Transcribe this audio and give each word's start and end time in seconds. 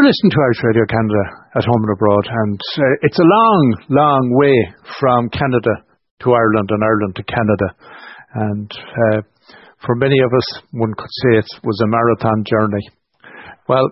You're 0.00 0.08
listening 0.08 0.32
to 0.32 0.44
Irish 0.48 0.64
Radio 0.64 0.86
Canada 0.88 1.24
at 1.60 1.68
home 1.68 1.84
and 1.84 1.92
abroad, 1.92 2.24
and 2.24 2.56
uh, 2.56 3.04
it's 3.04 3.20
a 3.20 3.28
long, 3.36 3.64
long 3.92 4.24
way 4.32 4.56
from 4.96 5.28
Canada 5.28 5.84
to 6.24 6.32
Ireland 6.32 6.72
and 6.72 6.80
Ireland 6.80 7.20
to 7.20 7.24
Canada. 7.28 7.68
And 8.32 8.70
uh, 8.72 9.20
for 9.84 10.00
many 10.00 10.16
of 10.24 10.32
us, 10.32 10.64
one 10.72 10.96
could 10.96 11.12
say 11.20 11.44
it 11.44 11.52
was 11.68 11.76
a 11.84 11.92
marathon 11.92 12.48
journey. 12.48 12.80
Well, 13.68 13.84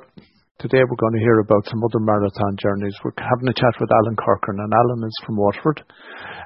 today 0.57 0.81
we're 0.81 0.97
going 0.97 1.13
to 1.13 1.27
hear 1.29 1.45
about 1.45 1.69
some 1.69 1.85
other 1.85 2.01
marathon 2.01 2.57
journeys. 2.57 2.97
We're 3.05 3.13
having 3.21 3.53
a 3.53 3.61
chat 3.61 3.77
with 3.77 3.93
Alan 3.93 4.17
Corcoran, 4.17 4.65
and 4.65 4.73
Alan 4.73 5.05
is 5.05 5.19
from 5.29 5.37
Waterford. 5.37 5.85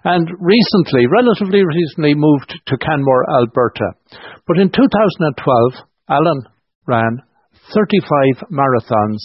And 0.02 0.26
recently, 0.42 1.06
relatively 1.06 1.62
recently, 1.62 2.18
moved 2.18 2.50
to 2.50 2.82
Canmore, 2.82 3.30
Alberta. 3.38 3.94
But 4.42 4.58
in 4.58 4.74
2012, 4.74 5.86
Alan 6.10 6.50
ran 6.90 7.22
35 7.70 8.50
marathons 8.50 9.22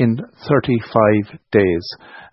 in 0.00 0.16
35 0.48 1.38
days 1.52 1.84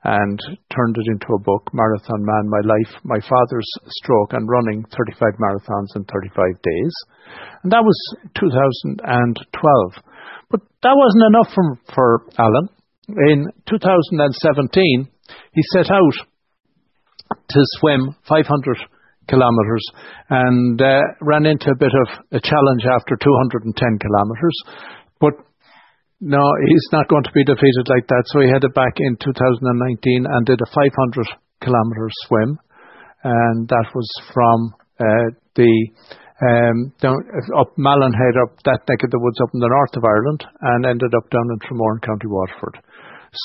and 0.05 0.39
turned 0.71 0.95
it 0.95 1.11
into 1.11 1.27
a 1.35 1.43
book, 1.43 1.67
Marathon 1.73 2.23
Man, 2.23 2.47
My 2.47 2.63
Life, 2.63 2.95
My 3.03 3.19
Father's 3.19 3.69
Stroke 3.99 4.31
and 4.31 4.47
Running 4.47 4.85
35 4.95 5.35
Marathons 5.35 5.91
in 5.95 6.05
35 6.05 6.61
Days. 6.63 6.93
And 7.63 7.71
that 7.73 7.83
was 7.83 7.99
2012. 8.39 9.03
But 10.49 10.61
that 10.81 10.95
wasn't 10.95 11.27
enough 11.27 11.51
for, 11.53 11.75
for 11.93 12.23
Alan. 12.39 12.69
In 13.27 13.51
2017, 13.67 15.07
he 15.51 15.61
set 15.73 15.91
out 15.91 16.15
to 17.27 17.59
swim 17.79 18.15
500 18.29 18.77
kilometres 19.27 19.83
and 20.29 20.81
uh, 20.81 21.01
ran 21.19 21.45
into 21.45 21.69
a 21.69 21.77
bit 21.77 21.91
of 21.91 22.07
a 22.31 22.39
challenge 22.39 22.83
after 22.95 23.17
210 23.19 23.75
kilometres. 23.75 24.55
But 25.19 25.33
no, 26.19 26.51
he's 26.65 26.89
not 26.91 27.07
going 27.07 27.23
to 27.23 27.31
be 27.33 27.45
defeated 27.45 27.87
like 27.89 28.07
that. 28.07 28.23
So 28.27 28.39
he 28.41 28.49
headed 28.49 28.73
back 28.73 28.97
in 28.97 29.17
2019 29.21 30.25
and 30.25 30.45
did 30.45 30.59
a 30.61 30.65
500 30.73 31.27
kilometre 31.61 32.09
swim, 32.25 32.57
and 33.23 33.67
that 33.69 33.85
was 33.93 34.09
from 34.33 34.73
uh, 34.97 35.29
the 35.53 35.89
um, 36.37 36.93
down 37.01 37.17
up 37.57 37.73
Malin 37.77 38.13
Head, 38.13 38.37
up 38.41 38.57
that 38.65 38.85
neck 38.89 39.03
of 39.03 39.09
the 39.09 39.19
woods 39.21 39.41
up 39.41 39.49
in 39.53 39.59
the 39.61 39.69
north 39.69 39.97
of 39.97 40.05
Ireland, 40.05 40.45
and 40.61 40.85
ended 40.85 41.13
up 41.13 41.29
down 41.29 41.49
in 41.53 41.59
Tramore, 41.61 42.01
County 42.01 42.27
Waterford. 42.29 42.81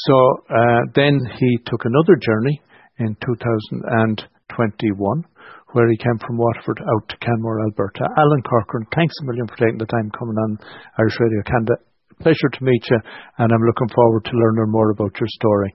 So 0.08 0.16
uh, 0.48 0.84
then 0.94 1.20
he 1.40 1.58
took 1.64 1.84
another 1.84 2.16
journey 2.16 2.62
in 2.98 3.16
2021 3.20 5.24
where 5.72 5.88
he 5.88 5.96
came 5.96 6.18
from 6.20 6.36
Waterford 6.36 6.82
out 6.84 7.08
to 7.08 7.16
Canmore, 7.16 7.64
Alberta. 7.64 8.04
Alan 8.16 8.42
Corcoran, 8.44 8.84
thanks 8.94 9.16
a 9.20 9.24
million 9.24 9.48
for 9.48 9.56
taking 9.56 9.78
the 9.78 9.86
time 9.88 10.10
coming 10.12 10.36
on 10.36 10.58
Irish 11.00 11.18
Radio 11.18 11.42
Canada 11.48 11.80
pleasure 12.22 12.50
to 12.54 12.64
meet 12.64 12.82
you, 12.90 12.98
and 13.38 13.52
I'm 13.52 13.66
looking 13.66 13.90
forward 13.94 14.24
to 14.24 14.32
learning 14.32 14.70
more 14.70 14.90
about 14.90 15.12
your 15.18 15.28
story. 15.28 15.74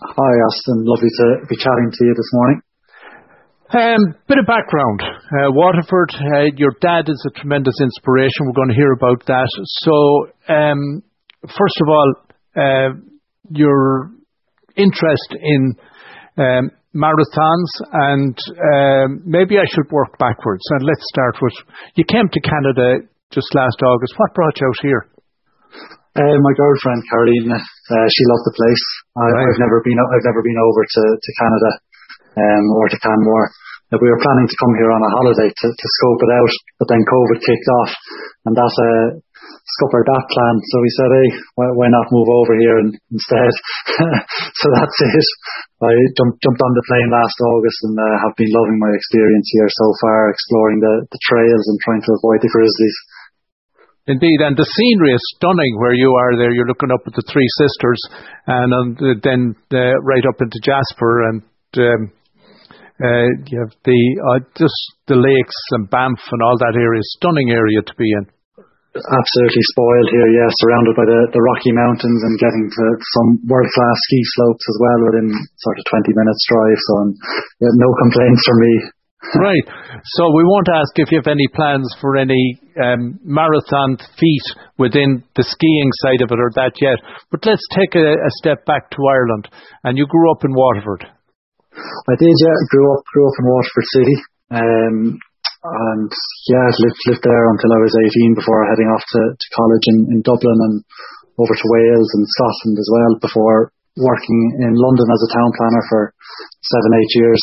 Hi, 0.00 0.32
Austin. 0.46 0.84
Lovely 0.84 1.08
to 1.08 1.26
be 1.48 1.56
chatting 1.56 1.90
to 1.90 2.02
you 2.04 2.14
this 2.14 2.30
morning. 2.32 2.60
Um, 3.68 4.00
bit 4.28 4.38
of 4.38 4.46
background. 4.46 5.02
Uh, 5.02 5.50
Waterford, 5.52 6.08
uh, 6.14 6.48
your 6.56 6.72
dad 6.80 7.08
is 7.08 7.20
a 7.26 7.38
tremendous 7.40 7.74
inspiration. 7.82 8.46
We're 8.46 8.56
going 8.56 8.72
to 8.72 8.80
hear 8.80 8.92
about 8.92 9.26
that. 9.26 9.48
So, 9.84 10.28
um, 10.48 11.02
first 11.42 11.78
of 11.82 11.88
all, 11.88 12.08
uh, 12.56 12.90
your 13.50 14.12
interest 14.76 15.34
in 15.34 15.74
um, 16.38 16.70
marathons, 16.94 17.70
and 17.92 18.38
um, 18.72 19.22
maybe 19.26 19.58
I 19.58 19.66
should 19.74 19.90
work 19.90 20.16
backwards. 20.18 20.62
And 20.70 20.84
let's 20.84 21.04
start 21.12 21.36
with 21.42 21.54
you 21.96 22.04
came 22.04 22.28
to 22.30 22.40
Canada 22.40 23.08
just 23.30 23.48
last 23.54 23.76
August. 23.84 24.14
What 24.16 24.34
brought 24.34 24.60
you 24.60 24.66
out 24.66 24.80
here? 24.80 25.17
Uh, 26.18 26.36
my 26.42 26.52
girlfriend 26.58 27.02
Carolina, 27.06 27.58
uh, 27.58 28.08
she 28.10 28.22
loved 28.26 28.46
the 28.48 28.56
place. 28.58 28.84
I, 29.14 29.26
right. 29.30 29.46
I've 29.46 29.62
never 29.62 29.78
been, 29.86 29.98
I've 29.98 30.26
never 30.26 30.42
been 30.42 30.58
over 30.58 30.82
to, 30.82 31.04
to 31.14 31.30
Canada, 31.38 31.70
um, 32.42 32.64
or 32.74 32.90
to 32.90 32.98
Canmore. 32.98 33.48
Uh, 33.94 34.02
we 34.02 34.10
were 34.10 34.20
planning 34.20 34.48
to 34.50 34.60
come 34.60 34.74
here 34.76 34.90
on 34.90 35.00
a 35.00 35.14
holiday 35.14 35.48
to, 35.48 35.66
to 35.70 35.86
scope 36.00 36.20
it 36.26 36.32
out, 36.34 36.54
but 36.82 36.88
then 36.90 37.00
COVID 37.06 37.38
kicked 37.40 37.68
off, 37.80 37.92
and 38.50 38.54
that 38.58 38.72
uh, 38.72 39.06
scuppered 39.78 40.06
that 40.08 40.24
plan. 40.28 40.54
So 40.58 40.76
we 40.80 40.90
said, 40.96 41.10
hey, 41.12 41.28
why, 41.54 41.68
why 41.76 41.88
not 41.92 42.12
move 42.12 42.28
over 42.28 42.54
here 42.56 42.76
and, 42.82 42.92
instead? 43.12 43.52
so 44.60 44.66
that's 44.74 44.98
it. 44.98 45.28
I 45.78 45.92
jumped 46.18 46.42
jumped 46.42 46.62
on 46.64 46.74
the 46.74 46.86
plane 46.90 47.10
last 47.14 47.38
August 47.38 47.78
and 47.86 47.94
uh, 47.94 48.16
have 48.26 48.34
been 48.34 48.50
loving 48.50 48.82
my 48.82 48.90
experience 48.90 49.48
here 49.54 49.70
so 49.70 49.86
far, 50.02 50.34
exploring 50.34 50.82
the, 50.82 50.94
the 51.06 51.20
trails 51.30 51.64
and 51.70 51.78
trying 51.86 52.02
to 52.02 52.16
avoid 52.18 52.42
the 52.42 52.50
grizzlies. 52.50 52.98
Indeed, 54.08 54.40
and 54.40 54.56
the 54.56 54.64
scenery 54.64 55.12
is 55.12 55.34
stunning 55.36 55.76
where 55.76 55.92
you 55.92 56.08
are 56.16 56.32
there. 56.40 56.48
You're 56.48 56.68
looking 56.68 56.88
up 56.88 57.04
at 57.04 57.12
the 57.12 57.28
Three 57.28 57.44
Sisters 57.60 58.00
and 58.48 58.96
then 59.20 59.52
uh, 59.68 60.00
right 60.00 60.24
up 60.24 60.40
into 60.40 60.56
Jasper 60.64 61.28
and 61.28 61.44
um, 61.76 62.02
uh, 63.04 63.28
you 63.52 63.60
have 63.60 63.74
the 63.84 64.00
uh, 64.32 64.40
just 64.56 64.80
the 65.06 65.14
lakes 65.14 65.60
and 65.76 65.92
Banff 65.92 66.18
and 66.32 66.40
all 66.40 66.56
that 66.56 66.72
area. 66.72 67.04
Stunning 67.20 67.52
area 67.52 67.84
to 67.84 67.94
be 68.00 68.08
in. 68.16 68.24
Absolutely 68.96 69.64
spoiled 69.76 70.10
here, 70.10 70.30
yeah, 70.32 70.48
surrounded 70.64 70.96
by 70.96 71.06
the, 71.06 71.20
the 71.30 71.44
Rocky 71.52 71.70
Mountains 71.70 72.20
and 72.24 72.34
getting 72.40 72.66
to 72.66 72.84
some 73.14 73.28
world 73.46 73.70
class 73.70 73.98
ski 74.08 74.20
slopes 74.34 74.64
as 74.64 74.78
well 74.82 74.98
within 75.06 75.28
sort 75.62 75.78
of 75.78 75.84
20 75.86 76.18
minutes 76.18 76.42
drive. 76.48 76.80
So, 76.80 76.92
um, 77.04 77.10
yeah, 77.62 77.72
no 77.76 77.88
complaints 78.00 78.42
from 78.42 78.58
me 78.58 78.74
right. 79.34 79.66
So 80.14 80.30
we 80.30 80.46
won't 80.46 80.70
ask 80.70 80.94
if 80.96 81.10
you 81.10 81.18
have 81.18 81.30
any 81.30 81.46
plans 81.50 81.90
for 82.00 82.16
any 82.16 82.60
um, 82.78 83.18
marathon 83.26 83.98
feat 84.14 84.46
within 84.78 85.26
the 85.34 85.42
skiing 85.42 85.90
side 86.06 86.22
of 86.22 86.30
it 86.30 86.38
or 86.38 86.50
that 86.54 86.78
yet. 86.78 87.02
But 87.30 87.42
let's 87.42 87.66
take 87.74 87.98
a, 87.98 88.14
a, 88.14 88.32
step 88.38 88.64
back 88.64 88.90
to 88.94 89.00
Ireland. 89.02 89.50
And 89.82 89.98
you 89.98 90.06
grew 90.06 90.30
up 90.30 90.44
in 90.46 90.54
Waterford. 90.54 91.02
I 91.02 92.14
did, 92.18 92.30
yeah. 92.30 92.58
Grew 92.70 92.86
up, 92.94 93.02
grew 93.10 93.26
up 93.26 93.38
in 93.42 93.46
Waterford 93.46 93.88
City. 93.90 94.16
Um, 94.54 94.96
and 95.58 96.10
yeah, 96.46 96.70
lived 96.70 97.02
lived 97.10 97.24
there 97.26 97.46
until 97.50 97.74
I 97.74 97.82
was 97.82 97.94
18 97.98 98.38
before 98.38 98.70
heading 98.70 98.86
off 98.94 99.02
to, 99.02 99.22
to 99.34 99.48
college 99.58 99.84
in, 99.90 99.98
in 100.14 100.18
Dublin 100.22 100.54
and 100.54 100.76
over 101.34 101.54
to 101.54 101.70
Wales 101.74 102.10
and 102.14 102.24
Scotland 102.38 102.76
as 102.78 102.88
well 102.94 103.12
before 103.18 103.60
working 103.98 104.40
in 104.62 104.78
London 104.78 105.08
as 105.10 105.22
a 105.26 105.32
town 105.34 105.50
planner 105.58 105.84
for 105.90 106.02
seven, 106.62 106.90
eight 106.94 107.12
years 107.18 107.42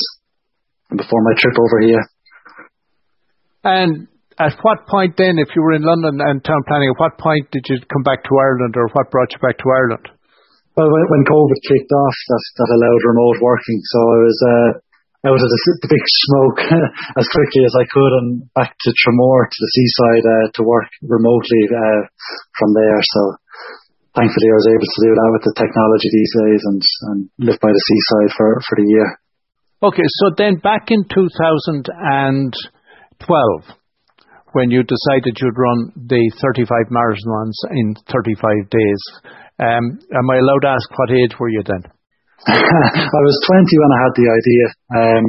before 0.89 1.21
my 1.23 1.33
trip 1.37 1.55
over 1.57 1.79
here. 1.81 2.03
And 3.65 4.07
at 4.37 4.59
what 4.61 4.85
point 4.85 5.15
then, 5.17 5.39
if 5.39 5.49
you 5.55 5.63
were 5.63 5.73
in 5.73 5.87
London 5.87 6.19
and 6.21 6.43
town 6.43 6.61
planning, 6.67 6.91
at 6.91 6.99
what 6.99 7.17
point 7.17 7.49
did 7.49 7.65
you 7.71 7.79
come 7.87 8.03
back 8.03 8.21
to 8.27 8.33
Ireland 8.35 8.75
or 8.77 8.91
what 8.91 9.09
brought 9.09 9.31
you 9.31 9.39
back 9.39 9.57
to 9.57 9.69
Ireland? 9.71 10.05
Well, 10.75 10.91
when, 10.91 11.05
when 11.07 11.23
COVID 11.23 11.59
kicked 11.63 11.91
off, 11.91 12.17
that, 12.29 12.43
that 12.59 12.75
allowed 12.75 13.09
remote 13.15 13.39
working. 13.39 13.79
So 13.95 13.99
I 14.03 14.19
was 14.19 14.39
uh, 14.43 14.69
out 15.31 15.39
of 15.39 15.49
the, 15.49 15.59
the 15.81 15.93
big 15.95 16.05
smoke 16.27 16.59
as 17.19 17.31
quickly 17.31 17.63
as 17.63 17.73
I 17.79 17.87
could 17.87 18.13
and 18.21 18.29
back 18.53 18.75
to 18.75 18.89
Tramore, 18.91 19.47
to 19.47 19.59
the 19.63 19.71
seaside, 19.71 20.25
uh, 20.27 20.45
to 20.51 20.61
work 20.67 20.91
remotely 20.99 21.63
uh, 21.71 22.01
from 22.59 22.75
there. 22.75 22.99
So 23.01 23.21
thankfully 24.19 24.51
I 24.51 24.59
was 24.59 24.69
able 24.69 24.89
to 24.91 25.03
do 25.07 25.11
that 25.15 25.31
with 25.31 25.43
the 25.47 25.55
technology 25.55 26.09
these 26.11 26.33
days 26.43 26.61
and, 26.69 26.81
and 27.07 27.19
live 27.39 27.59
by 27.63 27.71
the 27.71 27.83
seaside 27.87 28.31
for, 28.35 28.49
for 28.67 28.75
the 28.75 28.87
year. 28.91 29.09
Okay, 29.85 30.09
so 30.25 30.33
then 30.33 30.57
back 30.65 30.89
in 30.89 31.05
2012, 31.13 31.77
when 34.57 34.73
you 34.73 34.81
decided 34.81 35.37
you'd 35.37 35.61
run 35.61 35.93
the 35.93 36.25
35 36.41 36.89
marathons 36.89 37.53
in 37.69 37.93
35 38.09 38.65
days, 38.73 39.01
um, 39.61 40.01
am 40.09 40.25
I 40.25 40.41
allowed 40.41 40.65
to 40.65 40.73
ask 40.73 40.89
what 40.89 41.13
age 41.13 41.37
were 41.37 41.53
you 41.53 41.61
then? 41.61 41.85
I 42.49 43.21
was 43.29 43.37
20 43.45 43.61
when 43.61 43.93
I 43.93 44.01
had 44.01 44.17
the 44.17 44.25
idea, 44.25 44.65
um, 44.89 45.25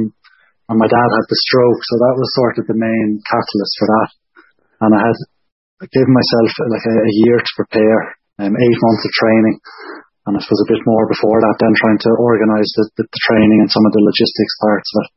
and 0.73 0.77
my 0.81 0.89
dad 0.89 1.05
had 1.05 1.27
the 1.29 1.41
stroke, 1.45 1.81
so 1.85 2.01
that 2.01 2.17
was 2.17 2.33
sort 2.33 2.57
of 2.57 2.65
the 2.65 2.81
main 2.81 3.21
catalyst 3.29 3.77
for 3.77 3.87
that. 3.93 4.09
And 4.81 4.91
I 4.97 5.05
had 5.05 5.21
given 5.93 6.17
myself 6.17 6.49
like 6.65 6.81
a, 6.81 6.95
a 6.97 7.13
year 7.29 7.37
to 7.37 7.53
prepare, 7.61 8.17
um, 8.41 8.57
eight 8.57 8.79
months 8.81 9.05
of 9.05 9.11
training, 9.21 9.61
and 10.27 10.35
I 10.35 10.43
suppose 10.43 10.59
a 10.67 10.71
bit 10.75 10.83
more 10.83 11.07
before 11.07 11.39
that, 11.39 11.55
then 11.63 11.71
trying 11.79 11.99
to 12.03 12.11
organise 12.19 12.67
the, 12.75 12.83
the, 12.99 13.03
the, 13.07 13.21
training 13.31 13.63
and 13.63 13.71
some 13.71 13.87
of 13.87 13.95
the 13.95 14.03
logistics 14.03 14.55
parts 14.59 14.89
of 14.91 14.95
it. 14.99 15.09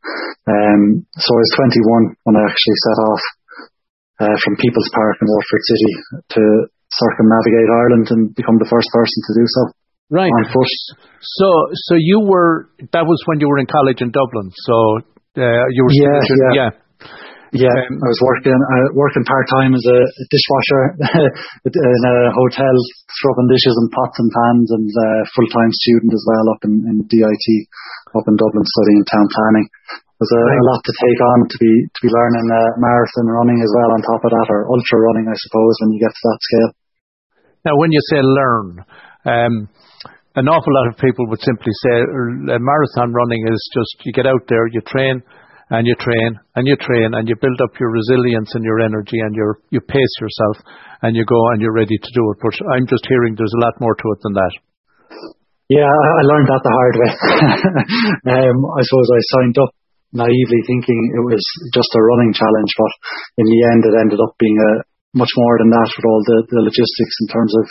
Um, 0.55 0.83
so 1.19 1.29
I 1.35 1.41
was 1.43 1.53
21 2.15 2.15
when 2.31 2.39
I 2.39 2.43
actually 2.47 2.79
set 2.79 2.99
off 3.11 3.23
uh, 4.23 4.37
from 4.39 4.55
People's 4.62 4.91
Park 4.95 5.19
in 5.19 5.27
Waterford 5.27 5.65
City 5.67 5.93
to 6.39 6.43
circumnavigate 6.95 7.69
Ireland 7.75 8.07
and 8.15 8.23
become 8.39 8.62
the 8.62 8.71
first 8.71 8.87
person 8.95 9.19
to 9.27 9.33
do 9.35 9.47
so. 9.51 9.62
Right. 10.15 10.31
On 10.31 10.45
foot. 10.51 10.75
So, 11.23 11.49
so 11.75 11.95
you 11.99 12.23
were, 12.27 12.71
that 12.95 13.06
was 13.06 13.19
when 13.27 13.39
you 13.43 13.51
were 13.51 13.59
in 13.59 13.67
college 13.67 14.03
in 14.03 14.11
Dublin. 14.15 14.51
So, 14.55 14.75
uh, 15.39 15.67
you 15.71 15.83
were, 15.87 15.95
yeah, 15.95 16.19
yeah. 16.23 16.55
yeah. 16.55 16.71
Yeah, 17.50 17.75
um, 17.75 17.99
I 17.99 18.06
was 18.06 18.23
working 18.23 18.55
uh, 18.55 18.88
working 18.94 19.26
part 19.26 19.47
time 19.50 19.75
as 19.75 19.82
a 19.82 19.99
dishwasher 20.31 20.82
in 21.67 22.02
a 22.06 22.17
hotel, 22.31 22.75
scrubbing 23.11 23.50
dishes 23.50 23.75
and 23.75 23.91
pots 23.91 24.19
and 24.23 24.31
pans, 24.31 24.69
and 24.70 24.87
uh, 24.87 25.20
full 25.35 25.50
time 25.50 25.73
student 25.75 26.14
as 26.14 26.23
well 26.31 26.47
up 26.55 26.62
in, 26.62 26.75
in 26.87 26.97
DIT, 27.11 27.47
up 28.14 28.26
in 28.31 28.38
Dublin, 28.38 28.62
studying 28.62 29.02
town 29.11 29.26
planning. 29.35 29.67
There's 30.23 30.31
a, 30.31 30.43
a 30.47 30.64
lot 30.69 30.81
to 30.87 30.94
take 30.94 31.20
on 31.35 31.38
to 31.50 31.56
be 31.58 31.73
to 31.91 32.00
be 32.06 32.11
learning 32.14 32.47
uh, 32.55 32.70
marathon 32.79 33.26
running 33.26 33.58
as 33.58 33.73
well 33.82 33.99
on 33.99 34.00
top 34.06 34.23
of 34.23 34.31
that, 34.31 34.46
or 34.46 34.70
ultra 34.70 34.99
running, 35.11 35.26
I 35.26 35.35
suppose, 35.35 35.75
when 35.82 35.91
you 35.91 35.99
get 35.99 36.14
to 36.14 36.25
that 36.31 36.41
scale. 36.46 36.70
Now, 37.67 37.75
when 37.82 37.91
you 37.91 38.03
say 38.14 38.23
learn, 38.23 38.87
Um, 39.26 39.69
an 40.37 40.46
awful 40.49 40.73
lot 40.73 40.88
of 40.88 40.96
people 40.96 41.26
would 41.29 41.43
simply 41.43 41.73
say 41.85 42.06
marathon 42.46 43.12
running 43.12 43.43
is 43.50 43.61
just 43.75 44.06
you 44.06 44.12
get 44.12 44.26
out 44.26 44.46
there, 44.49 44.67
you 44.70 44.81
train, 44.87 45.23
and 45.70 45.87
you 45.87 45.94
train 45.94 46.34
and 46.58 46.67
you 46.67 46.76
train 46.76 47.14
and 47.14 47.28
you 47.31 47.38
build 47.38 47.58
up 47.62 47.78
your 47.78 47.90
resilience 47.90 48.50
and 48.55 48.64
your 48.67 48.82
energy 48.82 49.19
and 49.22 49.34
your 49.34 49.62
you 49.70 49.81
pace 49.81 50.14
yourself 50.20 50.67
and 51.02 51.14
you 51.14 51.25
go 51.25 51.38
and 51.55 51.62
you're 51.62 51.75
ready 51.75 51.96
to 51.96 52.11
do 52.14 52.22
it. 52.34 52.38
But 52.43 52.55
I'm 52.75 52.87
just 52.87 53.06
hearing 53.06 53.34
there's 53.38 53.55
a 53.55 53.64
lot 53.64 53.78
more 53.81 53.94
to 53.94 54.06
it 54.12 54.20
than 54.22 54.34
that. 54.34 54.55
Yeah, 55.70 55.87
I 55.87 56.22
learned 56.26 56.50
that 56.50 56.62
the 56.67 56.75
hard 56.75 56.94
way. 56.99 57.11
um, 58.34 58.58
I 58.75 58.82
suppose 58.82 59.08
I 59.14 59.22
signed 59.38 59.56
up 59.62 59.70
naively 60.11 60.62
thinking 60.67 60.99
it 61.14 61.22
was 61.22 61.38
just 61.70 61.94
a 61.94 62.02
running 62.02 62.34
challenge, 62.34 62.72
but 62.75 62.93
in 63.38 63.46
the 63.46 63.61
end 63.70 63.82
it 63.87 63.94
ended 63.94 64.19
up 64.19 64.34
being 64.43 64.58
a 64.58 64.90
much 65.12 65.33
more 65.35 65.57
than 65.59 65.71
that 65.75 65.91
with 65.91 66.07
all 66.07 66.23
the, 66.23 66.39
the 66.55 66.62
logistics 66.62 67.17
in 67.23 67.29
terms 67.31 67.53
of 67.59 67.65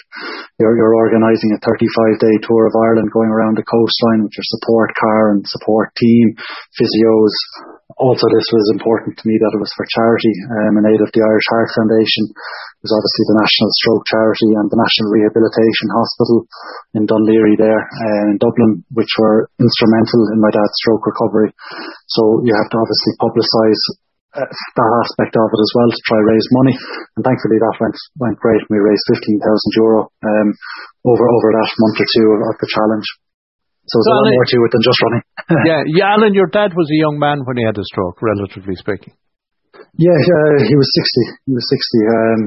you're, 0.59 0.75
you're 0.75 0.99
organising 0.99 1.55
a 1.55 1.63
35 1.63 2.19
day 2.19 2.35
tour 2.43 2.67
of 2.67 2.75
Ireland 2.75 3.15
going 3.15 3.31
around 3.31 3.55
the 3.55 3.67
coastline 3.67 4.27
with 4.27 4.35
your 4.35 4.47
support 4.59 4.91
car 4.99 5.31
and 5.31 5.47
support 5.47 5.95
team, 5.95 6.35
physios, 6.75 7.35
also 7.99 8.25
this 8.31 8.47
was 8.53 8.75
important 8.77 9.19
to 9.19 9.27
me 9.27 9.35
that 9.41 9.55
it 9.55 9.63
was 9.63 9.73
for 9.75 9.83
charity 9.91 10.35
um, 10.55 10.79
in 10.79 10.87
aid 10.87 11.01
of 11.03 11.11
the 11.11 11.19
Irish 11.19 11.47
Heart 11.51 11.69
Foundation. 11.75 12.31
Was 12.79 12.95
obviously 12.95 13.25
the 13.27 13.39
National 13.43 13.69
Stroke 13.75 14.05
Charity 14.07 14.49
and 14.55 14.67
the 14.71 14.79
National 14.79 15.11
Rehabilitation 15.11 15.87
Hospital 15.91 16.37
in 16.95 17.03
Dun 17.03 17.27
Laoghaire 17.27 17.59
there 17.59 17.83
uh, 17.83 18.23
in 18.31 18.39
Dublin, 18.39 18.87
which 18.95 19.11
were 19.19 19.51
instrumental 19.59 20.31
in 20.31 20.39
my 20.39 20.47
dad's 20.47 20.79
stroke 20.79 21.03
recovery. 21.03 21.51
So 22.07 22.45
you 22.47 22.55
have 22.55 22.71
to 22.71 22.79
obviously 22.79 23.13
publicise 23.19 23.83
that 24.35 24.91
aspect 25.05 25.33
of 25.33 25.49
it 25.49 25.61
as 25.61 25.71
well 25.73 25.89
to 25.89 26.01
try 26.05 26.19
raise 26.21 26.47
money. 26.53 26.75
And 27.17 27.25
thankfully 27.25 27.57
that 27.57 27.75
went 27.81 27.97
went 28.21 28.37
great. 28.37 28.61
We 28.69 28.77
raised 28.77 29.05
fifteen 29.09 29.41
thousand 29.41 29.71
euro 29.81 29.99
um, 30.21 30.49
over 31.05 31.25
over 31.25 31.49
that 31.57 31.69
month 31.81 31.97
or 31.97 32.09
two 32.13 32.27
of, 32.37 32.39
of 32.45 32.55
the 32.61 32.69
challenge. 32.69 33.07
So 33.89 33.97
there's 33.97 34.05
so 34.05 34.13
a 34.13 34.17
lot 34.21 34.29
more 34.37 34.49
to 34.53 34.57
it 34.61 34.71
than 34.71 34.83
just 34.85 35.01
running. 35.01 35.23
yeah, 35.69 35.81
yeah, 35.89 36.13
Alan, 36.13 36.37
your 36.37 36.45
dad 36.53 36.77
was 36.77 36.85
a 36.93 36.99
young 37.01 37.17
man 37.17 37.41
when 37.41 37.57
he 37.57 37.65
had 37.65 37.73
a 37.73 37.85
stroke, 37.89 38.21
relatively 38.21 38.77
speaking. 38.77 39.17
Yeah, 39.97 40.13
uh, 40.13 40.61
he 40.61 40.77
was 40.77 40.89
60. 40.93 41.49
He 41.49 41.53
was 41.57 41.65
60. 41.65 41.81
Um, 42.05 42.39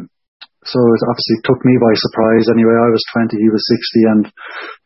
so 0.63 0.79
it 0.79 1.03
obviously 1.11 1.39
took 1.43 1.59
me 1.67 1.75
by 1.83 1.91
surprise. 1.99 2.47
Anyway, 2.47 2.77
I 2.79 2.91
was 2.95 3.03
20, 3.19 3.35
he 3.35 3.51
was 3.51 3.63
60, 3.67 4.13
and 4.15 4.25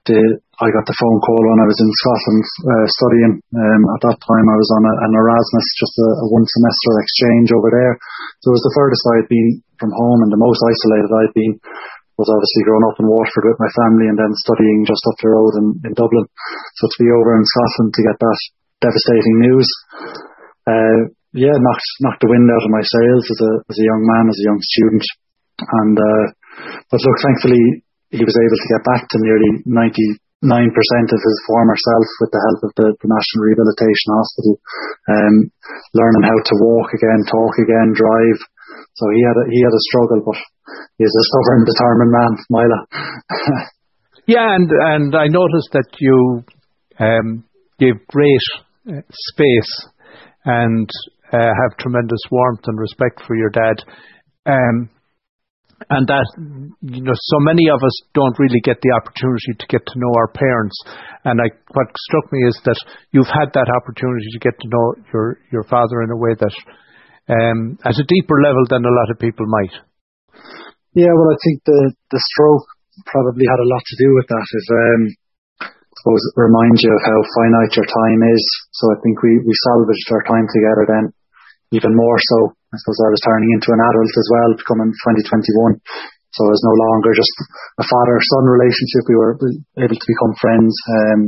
the, 0.09 0.21
I 0.57 0.73
got 0.73 0.89
the 0.89 0.97
phone 0.97 1.21
call 1.21 1.43
when 1.43 1.61
I 1.61 1.69
was 1.69 1.77
in 1.77 1.91
Scotland 2.01 2.45
uh, 2.65 2.87
studying. 2.89 3.33
Um, 3.53 3.83
at 3.93 4.03
that 4.09 4.19
time, 4.25 4.47
I 4.49 4.57
was 4.57 4.71
on 4.73 4.83
a, 4.89 4.95
an 5.05 5.13
Erasmus, 5.13 5.69
just 5.77 5.95
a, 6.01 6.09
a 6.25 6.27
one 6.33 6.49
semester 6.49 6.91
exchange 7.05 7.49
over 7.53 7.69
there. 7.69 7.95
So 8.41 8.53
it 8.53 8.57
was 8.57 8.67
the 8.67 8.77
furthest 8.81 9.05
I 9.05 9.17
had 9.21 9.29
been 9.29 9.49
from 9.77 9.93
home 9.93 10.25
and 10.25 10.33
the 10.33 10.41
most 10.41 10.61
isolated 10.65 11.13
I'd 11.13 11.37
been 11.37 11.55
was 12.17 12.33
obviously 12.33 12.65
growing 12.65 12.89
up 12.89 12.97
in 12.97 13.13
Waterford 13.13 13.45
with 13.45 13.61
my 13.61 13.69
family 13.77 14.09
and 14.09 14.17
then 14.17 14.33
studying 14.41 14.89
just 14.89 15.05
up 15.05 15.21
the 15.21 15.29
road 15.29 15.53
in, 15.61 15.67
in 15.85 15.93
Dublin. 15.93 16.25
So 16.81 16.89
to 16.89 16.97
be 16.97 17.13
over 17.13 17.37
in 17.37 17.45
Scotland 17.45 17.93
to 17.93 18.07
get 18.09 18.17
that 18.17 18.41
devastating 18.81 19.37
news, 19.45 19.69
uh, 20.65 21.13
yeah, 21.37 21.53
knocked 21.53 21.89
knocked 22.01 22.25
the 22.25 22.33
wind 22.33 22.49
out 22.49 22.65
of 22.65 22.73
my 22.73 22.81
sails 22.81 23.25
as 23.29 23.41
a 23.45 23.53
as 23.69 23.77
a 23.77 23.85
young 23.85 24.03
man, 24.09 24.33
as 24.33 24.39
a 24.41 24.49
young 24.49 24.61
student. 24.65 25.05
And 25.61 25.97
uh, 25.97 26.25
but 26.91 27.01
look, 27.01 27.19
thankfully 27.23 27.87
he 28.13 28.23
was 28.23 28.37
able 28.37 28.59
to 28.61 28.73
get 28.73 28.83
back 28.87 29.03
to 29.09 29.17
nearly 29.21 29.51
ninety 29.65 30.21
nine 30.45 30.69
percent 30.71 31.09
of 31.11 31.21
his 31.21 31.39
former 31.49 31.77
self 31.77 32.09
with 32.21 32.31
the 32.33 32.43
help 32.45 32.61
of 32.69 32.73
the, 32.77 32.89
the 33.01 33.09
National 33.09 33.43
Rehabilitation 33.49 34.09
Hospital, 34.13 34.55
um, 35.09 35.37
learning 35.97 36.25
how 36.29 36.39
to 36.39 36.55
walk 36.61 36.93
again, 36.93 37.21
talk 37.27 37.55
again, 37.57 37.97
drive. 37.97 38.41
So 39.01 39.05
he 39.13 39.21
had 39.25 39.37
a, 39.37 39.45
he 39.49 39.61
had 39.65 39.75
a 39.75 39.87
struggle, 39.93 40.21
but 40.25 40.39
he's 41.01 41.13
a 41.13 41.25
stubborn, 41.33 41.65
determined 41.65 42.13
man, 42.13 42.33
Mila. 42.53 42.81
yeah, 44.35 44.49
and 44.55 44.69
and 44.69 45.11
I 45.17 45.27
noticed 45.29 45.73
that 45.73 45.89
you 45.99 46.45
um, 47.01 47.45
give 47.79 47.97
great 48.09 48.47
uh, 48.89 49.03
space 49.09 49.73
and 50.45 50.89
uh, 51.33 51.53
have 51.53 51.79
tremendous 51.79 52.23
warmth 52.31 52.65
and 52.67 52.79
respect 52.79 53.23
for 53.27 53.37
your 53.37 53.51
dad. 53.51 53.83
Um, 54.47 54.91
and 55.91 56.09
that 56.09 56.27
you 56.81 57.03
know 57.05 57.13
so 57.15 57.39
many 57.41 57.69
of 57.69 57.81
us 57.85 57.97
don't 58.15 58.39
really 58.39 58.61
get 58.65 58.81
the 58.81 58.93
opportunity 58.97 59.53
to 59.59 59.67
get 59.69 59.85
to 59.87 59.99
know 60.01 60.13
our 60.17 60.29
parents 60.33 60.77
and 61.25 61.41
I, 61.41 61.53
what 61.75 61.89
struck 62.09 62.33
me 62.33 62.49
is 62.49 62.57
that 62.65 62.79
you've 63.13 63.29
had 63.29 63.53
that 63.53 63.69
opportunity 63.69 64.29
to 64.33 64.41
get 64.41 64.57
to 64.61 64.69
know 64.69 64.87
your 65.13 65.39
your 65.53 65.65
father 65.65 66.01
in 66.01 66.11
a 66.11 66.17
way 66.17 66.33
that 66.39 66.57
um, 67.29 67.77
at 67.85 67.99
a 67.99 68.07
deeper 68.09 68.41
level 68.41 68.65
than 68.71 68.85
a 68.85 68.97
lot 68.97 69.11
of 69.13 69.19
people 69.21 69.45
might 69.47 69.75
yeah, 70.97 71.13
well, 71.13 71.29
I 71.29 71.37
think 71.45 71.61
the 71.69 71.81
the 72.09 72.21
stroke 72.33 72.65
probably 73.05 73.45
had 73.45 73.61
a 73.61 73.69
lot 73.69 73.85
to 73.85 74.01
do 74.01 74.09
with 74.17 74.27
that. 74.33 74.47
It, 74.49 74.67
um, 74.73 75.03
suppose 75.93 76.25
it 76.25 76.41
reminds 76.41 76.81
you 76.81 76.89
of 76.89 77.05
how 77.05 77.21
finite 77.37 77.77
your 77.77 77.85
time 77.85 78.21
is. 78.33 78.45
So 78.73 78.89
I 78.89 78.97
think 79.05 79.21
we 79.21 79.45
we 79.45 79.53
salvaged 79.69 80.09
our 80.09 80.25
time 80.25 80.49
together 80.49 80.85
then, 80.89 81.05
even 81.77 81.93
more 81.93 82.17
so. 82.17 82.57
I 82.73 82.77
suppose 82.83 82.99
I 82.99 83.15
was 83.15 83.23
turning 83.23 83.51
into 83.55 83.71
an 83.71 83.83
adult 83.83 84.15
as 84.15 84.29
well, 84.35 84.51
becoming 84.59 84.91
2021. 84.91 85.79
So 86.35 86.41
it 86.45 86.53
was 86.53 86.67
no 86.67 86.77
longer 86.77 87.11
just 87.17 87.35
a 87.81 87.87
father-son 87.87 88.45
relationship. 88.45 89.03
We 89.09 89.17
were 89.17 89.35
able 89.81 89.97
to 89.97 90.11
become 90.11 90.33
friends. 90.37 90.75
Um, 90.85 91.21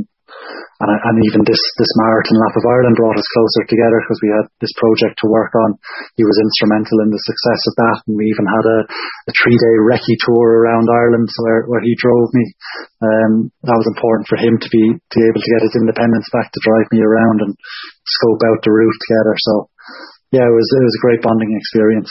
and, 0.79 0.95
and 0.95 1.17
even 1.27 1.43
this, 1.43 1.59
this 1.75 1.91
marathon 1.99 2.39
lap 2.39 2.55
of 2.55 2.63
Ireland 2.63 2.95
brought 2.95 3.19
us 3.19 3.33
closer 3.35 3.67
together 3.67 3.99
because 3.99 4.19
we 4.23 4.31
had 4.31 4.47
this 4.63 4.71
project 4.79 5.19
to 5.19 5.27
work 5.27 5.51
on. 5.51 5.75
He 6.15 6.23
was 6.23 6.39
instrumental 6.39 7.03
in 7.03 7.11
the 7.11 7.19
success 7.19 7.61
of 7.67 7.73
that. 7.83 7.97
And 8.07 8.15
we 8.15 8.23
even 8.31 8.47
had 8.47 8.65
a, 8.69 8.79
a 9.27 9.33
three 9.35 9.59
day 9.59 9.75
recce 9.83 10.15
tour 10.23 10.63
around 10.63 10.87
Ireland 10.87 11.27
where, 11.43 11.67
where 11.67 11.83
he 11.83 11.99
drove 11.99 12.31
me. 12.31 12.45
Um, 13.03 13.31
that 13.67 13.75
was 13.75 13.91
important 13.91 14.31
for 14.31 14.39
him 14.39 14.55
to 14.55 14.69
be, 14.71 14.83
to 14.95 15.15
be 15.19 15.27
able 15.27 15.41
to 15.43 15.51
get 15.51 15.67
his 15.67 15.75
independence 15.83 16.27
back 16.31 16.47
to 16.47 16.63
drive 16.63 16.87
me 16.95 17.03
around 17.03 17.43
and 17.43 17.51
scope 18.07 18.43
out 18.47 18.63
the 18.63 18.71
route 18.71 18.99
together. 19.03 19.35
So 19.35 19.53
yeah, 20.31 20.45
it 20.45 20.55
was, 20.55 20.67
it 20.77 20.83
was 20.85 20.95
a 20.97 21.03
great 21.05 21.21
bonding 21.21 21.51
experience. 21.57 22.09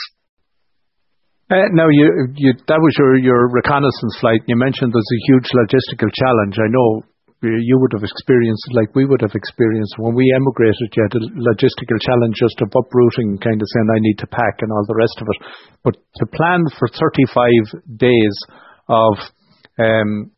Uh, 1.49 1.65
now, 1.73 1.89
you, 1.89 2.29
you, 2.37 2.53
that 2.69 2.77
was 2.77 2.93
your, 2.99 3.17
your 3.17 3.49
reconnaissance 3.49 4.15
flight. 4.21 4.45
You 4.45 4.53
mentioned 4.53 4.93
there's 4.93 5.15
a 5.17 5.25
huge 5.33 5.49
logistical 5.49 6.13
challenge. 6.13 6.61
I 6.61 6.69
know 6.69 7.01
you 7.41 7.79
would 7.79 7.95
have 7.95 8.03
experienced 8.03 8.67
like 8.75 8.93
we 8.93 9.07
would 9.07 9.21
have 9.21 9.33
experienced 9.33 9.95
when 9.97 10.13
we 10.13 10.27
emigrated. 10.35 10.91
You 10.91 11.07
had 11.07 11.17
a 11.17 11.25
logistical 11.39 11.97
challenge 12.03 12.35
just 12.37 12.59
of 12.61 12.69
uprooting, 12.75 13.39
kind 13.39 13.57
of 13.57 13.65
saying, 13.65 13.87
I 13.89 14.03
need 14.03 14.19
to 14.19 14.27
pack 14.27 14.59
and 14.61 14.71
all 14.71 14.85
the 14.85 14.99
rest 14.99 15.17
of 15.23 15.27
it. 15.31 15.39
But 15.81 15.95
to 16.21 16.25
plan 16.27 16.67
for 16.77 16.91
35 16.91 17.97
days 17.97 18.35
of 18.91 19.13
um, 19.79 20.31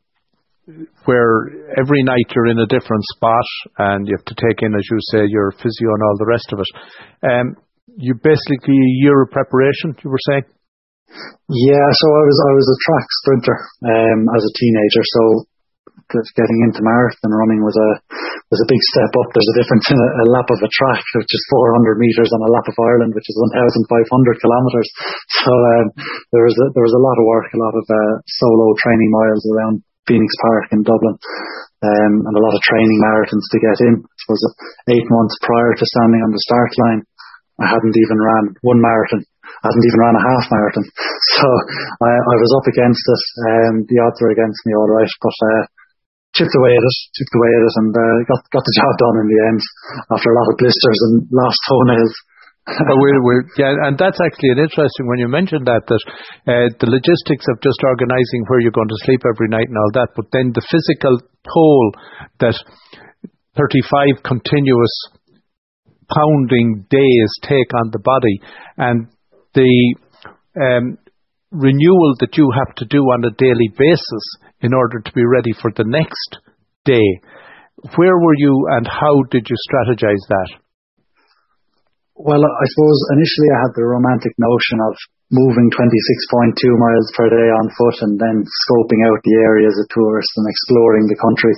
where 1.05 1.74
every 1.75 2.03
night 2.03 2.29
you're 2.36 2.53
in 2.53 2.60
a 2.60 2.70
different 2.70 3.03
spot 3.17 3.50
and 3.79 4.08
you 4.08 4.15
have 4.15 4.25
to 4.25 4.38
take 4.38 4.62
in, 4.62 4.75
as 4.75 4.86
you 4.88 4.98
say, 5.12 5.25
your 5.27 5.51
physio 5.51 5.89
and 5.91 6.03
all 6.05 6.17
the 6.20 6.29
rest 6.29 6.53
of 6.53 6.60
it. 6.60 6.72
Um, 7.25 7.55
you 7.98 8.13
basically 8.15 8.77
a 8.77 8.93
year 9.03 9.24
of 9.24 9.31
preparation, 9.31 9.95
you 10.03 10.10
were 10.10 10.24
saying? 10.29 10.45
Yeah, 11.51 11.88
so 11.91 12.05
I 12.07 12.24
was 12.24 12.38
I 12.39 12.53
was 12.55 12.67
a 12.71 12.81
track 12.88 13.07
sprinter 13.19 13.57
um, 13.83 14.19
as 14.31 14.43
a 14.48 14.55
teenager. 14.55 15.03
So 15.03 15.21
getting 16.12 16.60
into 16.67 16.83
marathon 16.83 17.31
running 17.31 17.63
was 17.63 17.75
a 17.75 17.89
was 18.51 18.60
a 18.63 18.71
big 18.71 18.83
step 18.95 19.12
up. 19.15 19.27
There's 19.31 19.51
a 19.55 19.60
difference 19.63 19.88
in 19.91 20.00
a, 20.00 20.10
a 20.24 20.25
lap 20.31 20.48
of 20.51 20.60
a 20.60 20.71
track, 20.71 21.03
which 21.15 21.31
is 21.31 21.51
400 21.51 22.00
meters, 22.00 22.31
and 22.31 22.43
a 22.43 22.51
lap 22.51 22.67
of 22.67 22.75
Ireland, 22.75 23.15
which 23.15 23.27
is 23.27 23.38
1,500 23.88 24.43
kilometers. 24.43 24.88
So 25.43 25.51
um, 25.51 25.88
there 26.36 26.43
was 26.43 26.55
a, 26.60 26.67
there 26.75 26.83
was 26.83 26.95
a 26.95 27.03
lot 27.03 27.19
of 27.19 27.27
work, 27.27 27.48
a 27.51 27.63
lot 27.63 27.75
of 27.75 27.86
uh, 27.88 28.15
solo 28.27 28.75
training 28.83 29.12
miles 29.12 29.43
around 29.48 29.75
Phoenix 30.03 30.31
Park 30.43 30.75
in 30.75 30.83
Dublin, 30.83 31.15
um, 31.79 32.13
and 32.27 32.36
a 32.36 32.43
lot 32.43 32.55
of 32.55 32.62
training 32.67 33.00
marathons 33.00 33.48
to 33.48 33.63
get 33.63 33.77
in. 33.88 33.95
I 34.03 34.31
was 34.31 34.43
eight 34.91 35.07
months 35.07 35.36
prior 35.43 35.71
to 35.71 35.86
standing 35.95 36.21
on 36.27 36.31
the 36.36 36.43
start 36.43 36.71
line, 36.88 37.01
I 37.62 37.68
hadn't 37.70 37.96
even 37.96 38.18
ran 38.18 38.46
one 38.65 38.82
marathon. 38.82 39.22
I 39.62 39.65
hadn't 39.70 39.86
even 39.86 40.01
ran 40.01 40.18
a 40.18 40.25
half 40.25 40.46
marathon. 40.50 40.86
So 41.38 41.48
I, 41.48 42.12
I 42.12 42.36
was 42.41 42.51
up 42.60 42.68
against 42.68 43.06
it. 43.08 43.24
Um, 43.48 43.74
the 43.88 43.98
odds 44.03 44.20
were 44.20 44.34
against 44.34 44.60
me, 44.65 44.74
all 44.75 44.89
right, 44.89 45.13
but. 45.22 45.38
Uh, 45.38 45.63
chipped 46.36 46.56
away 46.56 46.72
at 46.72 46.84
it, 46.84 46.98
chipped 47.15 47.36
away 47.36 47.51
at 47.51 47.63
it, 47.68 47.75
and 47.84 47.91
uh, 47.91 48.18
got 48.27 48.41
got 48.56 48.63
the 48.63 48.75
job 48.80 48.94
done 49.00 49.18
in 49.24 49.27
the 49.27 49.39
end 49.51 49.62
after 50.12 50.32
a 50.32 50.38
lot 50.38 50.51
of 50.51 50.60
blisters 50.60 51.00
and 51.12 51.27
lost 51.32 51.60
toenails. 51.68 52.15
we 52.72 53.10
we 53.25 53.34
yeah, 53.58 53.74
and 53.89 53.98
that's 53.98 54.22
actually 54.22 54.53
an 54.56 54.62
interesting 54.63 55.10
when 55.10 55.20
you 55.20 55.27
mentioned 55.27 55.65
that 55.68 55.84
that 55.89 56.03
uh, 56.48 56.68
the 56.80 56.88
logistics 56.88 57.46
of 57.51 57.60
just 57.60 57.82
organising 57.84 58.48
where 58.48 58.62
you're 58.62 58.75
going 58.75 58.91
to 58.91 59.03
sleep 59.03 59.22
every 59.27 59.50
night 59.50 59.68
and 59.68 59.77
all 59.77 59.91
that, 59.98 60.13
but 60.15 60.30
then 60.32 60.53
the 60.56 60.63
physical 60.63 61.20
toll 61.44 61.86
that 62.39 62.56
35 63.60 64.24
continuous 64.24 64.96
pounding 66.13 66.86
days 66.89 67.32
take 67.44 67.74
on 67.74 67.91
the 67.91 68.00
body, 68.03 68.41
and 68.77 69.08
the 69.53 69.96
um, 70.60 70.98
renewal 71.51 72.15
that 72.20 72.38
you 72.38 72.48
have 72.56 72.75
to 72.75 72.86
do 72.86 73.03
on 73.12 73.24
a 73.27 73.36
daily 73.36 73.68
basis 73.75 74.25
in 74.62 74.74
order 74.74 75.00
to 75.03 75.12
be 75.12 75.24
ready 75.24 75.51
for 75.51 75.72
the 75.75 75.88
next 75.88 76.39
day. 76.86 77.08
Where 77.98 78.18
were 78.18 78.38
you 78.38 78.68
and 78.77 78.88
how 78.88 79.24
did 79.32 79.48
you 79.50 79.58
strategize 79.68 80.24
that? 80.30 80.50
Well, 82.15 82.39
I 82.39 82.65
suppose 82.70 83.00
initially 83.18 83.50
I 83.50 83.62
had 83.65 83.74
the 83.74 83.88
romantic 83.88 84.32
notion 84.38 84.77
of 84.86 84.94
moving 85.34 85.74
26.2 85.74 86.53
miles 86.77 87.10
per 87.18 87.27
day 87.32 87.48
on 87.50 87.65
foot 87.74 87.98
and 88.06 88.13
then 88.20 88.38
scoping 88.46 89.01
out 89.10 89.20
the 89.25 89.38
area 89.41 89.65
as 89.65 89.80
a 89.80 89.89
tourist 89.89 90.32
and 90.38 90.46
exploring 90.46 91.08
the 91.10 91.18
country. 91.18 91.56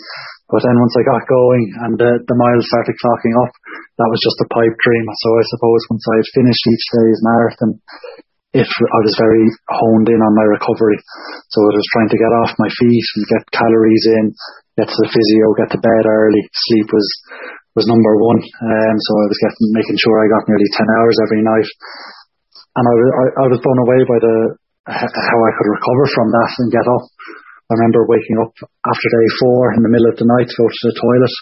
But 0.54 0.62
then 0.62 0.78
once 0.78 0.94
I 0.94 1.02
got 1.02 1.26
going 1.26 1.64
and 1.82 1.94
the, 1.98 2.12
the 2.30 2.38
miles 2.38 2.70
started 2.70 2.94
clocking 3.02 3.34
up, 3.42 3.50
that 3.98 4.12
was 4.14 4.22
just 4.22 4.38
a 4.46 4.52
pipe 4.54 4.78
dream. 4.86 5.06
So 5.26 5.30
I 5.34 5.44
suppose 5.50 5.82
once 5.90 6.06
I 6.06 6.16
had 6.22 6.36
finished 6.38 6.64
each 6.70 6.86
day's 6.94 7.20
marathon, 7.26 7.72
if 8.54 8.70
I 8.70 9.00
was 9.02 9.18
very 9.18 9.50
honed 9.66 10.14
in 10.14 10.22
on 10.22 10.38
my 10.38 10.46
recovery. 10.46 11.02
So 11.50 11.58
I 11.58 11.74
was 11.74 11.90
trying 11.98 12.14
to 12.14 12.22
get 12.22 12.38
off 12.46 12.62
my 12.62 12.70
feet 12.70 13.08
and 13.18 13.32
get 13.34 13.50
calories 13.50 14.06
in, 14.22 14.26
get 14.78 14.94
to 14.94 15.00
the 15.02 15.10
physio, 15.10 15.58
get 15.58 15.74
to 15.74 15.82
bed 15.82 16.06
early. 16.06 16.46
Sleep 16.70 16.86
was 16.94 17.08
was 17.74 17.90
number 17.90 18.14
one. 18.22 18.38
Um, 18.38 18.96
so 19.02 19.12
I 19.18 19.26
was 19.26 19.40
getting 19.42 19.74
making 19.74 19.98
sure 19.98 20.22
I 20.22 20.30
got 20.30 20.46
nearly 20.46 20.70
ten 20.78 20.86
hours 20.86 21.18
every 21.26 21.42
night, 21.42 21.70
and 22.78 22.86
I 22.86 22.94
was 22.94 23.10
I, 23.10 23.26
I 23.42 23.46
was 23.50 23.58
blown 23.66 23.82
away 23.90 24.00
by 24.06 24.20
the 24.22 24.36
how 24.86 25.40
I 25.50 25.52
could 25.58 25.70
recover 25.74 26.06
from 26.14 26.28
that 26.30 26.52
and 26.62 26.70
get 26.70 26.86
up. 26.86 27.06
I 27.74 27.82
remember 27.82 28.06
waking 28.06 28.38
up 28.38 28.54
after 28.86 29.08
day 29.10 29.28
four 29.42 29.74
in 29.74 29.82
the 29.82 29.90
middle 29.90 30.14
of 30.14 30.18
the 30.22 30.30
night 30.30 30.46
to 30.46 30.60
go 30.62 30.70
to 30.70 30.86
the 30.86 31.00
toilet, 31.02 31.36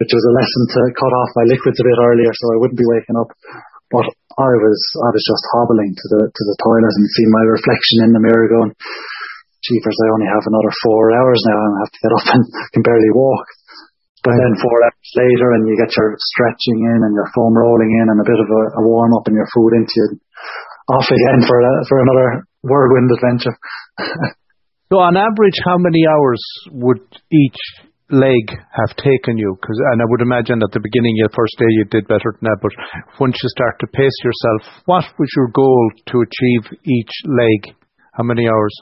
which 0.00 0.16
was 0.16 0.24
a 0.24 0.32
lesson 0.32 0.62
to 0.64 0.80
cut 0.96 1.12
off 1.12 1.36
my 1.36 1.44
liquids 1.44 1.76
a 1.76 1.84
bit 1.84 2.00
earlier 2.00 2.32
so 2.32 2.56
I 2.56 2.60
wouldn't 2.64 2.80
be 2.80 2.88
waking 2.88 3.20
up. 3.20 3.28
But 3.92 4.08
I 4.40 4.52
was 4.64 4.80
I 5.04 5.12
was 5.12 5.20
just 5.20 5.44
hobbling 5.52 5.92
to 5.92 6.06
the 6.16 6.22
to 6.32 6.42
the 6.48 6.56
toilet 6.64 6.88
and 6.88 7.12
seeing 7.12 7.36
my 7.36 7.44
reflection 7.52 7.96
in 8.08 8.16
the 8.16 8.24
mirror 8.24 8.48
going, 8.48 8.72
Jeepers, 9.60 10.00
I 10.00 10.08
only 10.16 10.28
have 10.32 10.48
another 10.48 10.72
four 10.80 11.12
hours 11.20 11.44
now 11.44 11.60
and 11.68 11.72
I 11.76 11.80
have 11.84 11.92
to 11.92 12.00
get 12.00 12.16
up 12.16 12.26
and 12.32 12.44
can 12.72 12.80
barely 12.80 13.12
walk. 13.12 13.44
But 14.24 14.40
then 14.40 14.56
four 14.56 14.88
hours 14.88 15.10
later 15.20 15.52
and 15.52 15.68
you 15.68 15.76
get 15.76 15.92
your 15.92 16.16
stretching 16.16 16.80
in 16.80 17.00
and 17.04 17.12
your 17.12 17.28
foam 17.36 17.52
rolling 17.52 17.92
in 17.92 18.08
and 18.08 18.24
a 18.24 18.28
bit 18.28 18.40
of 18.40 18.48
a, 18.48 18.62
a 18.80 18.82
warm 18.88 19.12
up 19.12 19.28
and 19.28 19.36
your 19.36 19.52
food 19.52 19.76
into 19.76 19.92
you. 20.00 20.08
Off 20.96 21.08
again 21.12 21.44
for 21.44 21.60
a, 21.60 21.72
for 21.88 22.00
another 22.00 22.48
whirlwind 22.64 23.12
adventure. 23.12 23.56
So 24.92 25.00
on 25.00 25.16
average, 25.16 25.56
how 25.64 25.80
many 25.80 26.04
hours 26.04 26.42
would 26.76 27.00
each 27.32 27.60
leg 28.12 28.44
have 28.52 28.92
taken 29.00 29.40
you? 29.40 29.56
Cause, 29.64 29.80
and 29.92 30.04
I 30.04 30.06
would 30.06 30.20
imagine 30.20 30.60
at 30.60 30.72
the 30.76 30.84
beginning, 30.84 31.16
your 31.16 31.32
first 31.32 31.56
day, 31.56 31.70
you 31.80 31.84
did 31.88 32.04
better 32.04 32.36
than 32.36 32.52
that. 32.52 32.60
But 32.60 32.76
once 33.16 33.40
you 33.40 33.48
start 33.48 33.80
to 33.80 33.88
pace 33.96 34.18
yourself, 34.20 34.84
what 34.84 35.08
was 35.16 35.30
your 35.32 35.48
goal 35.56 35.84
to 36.12 36.20
achieve 36.20 36.78
each 36.84 37.14
leg? 37.24 37.74
How 38.12 38.28
many 38.28 38.44
hours? 38.44 38.74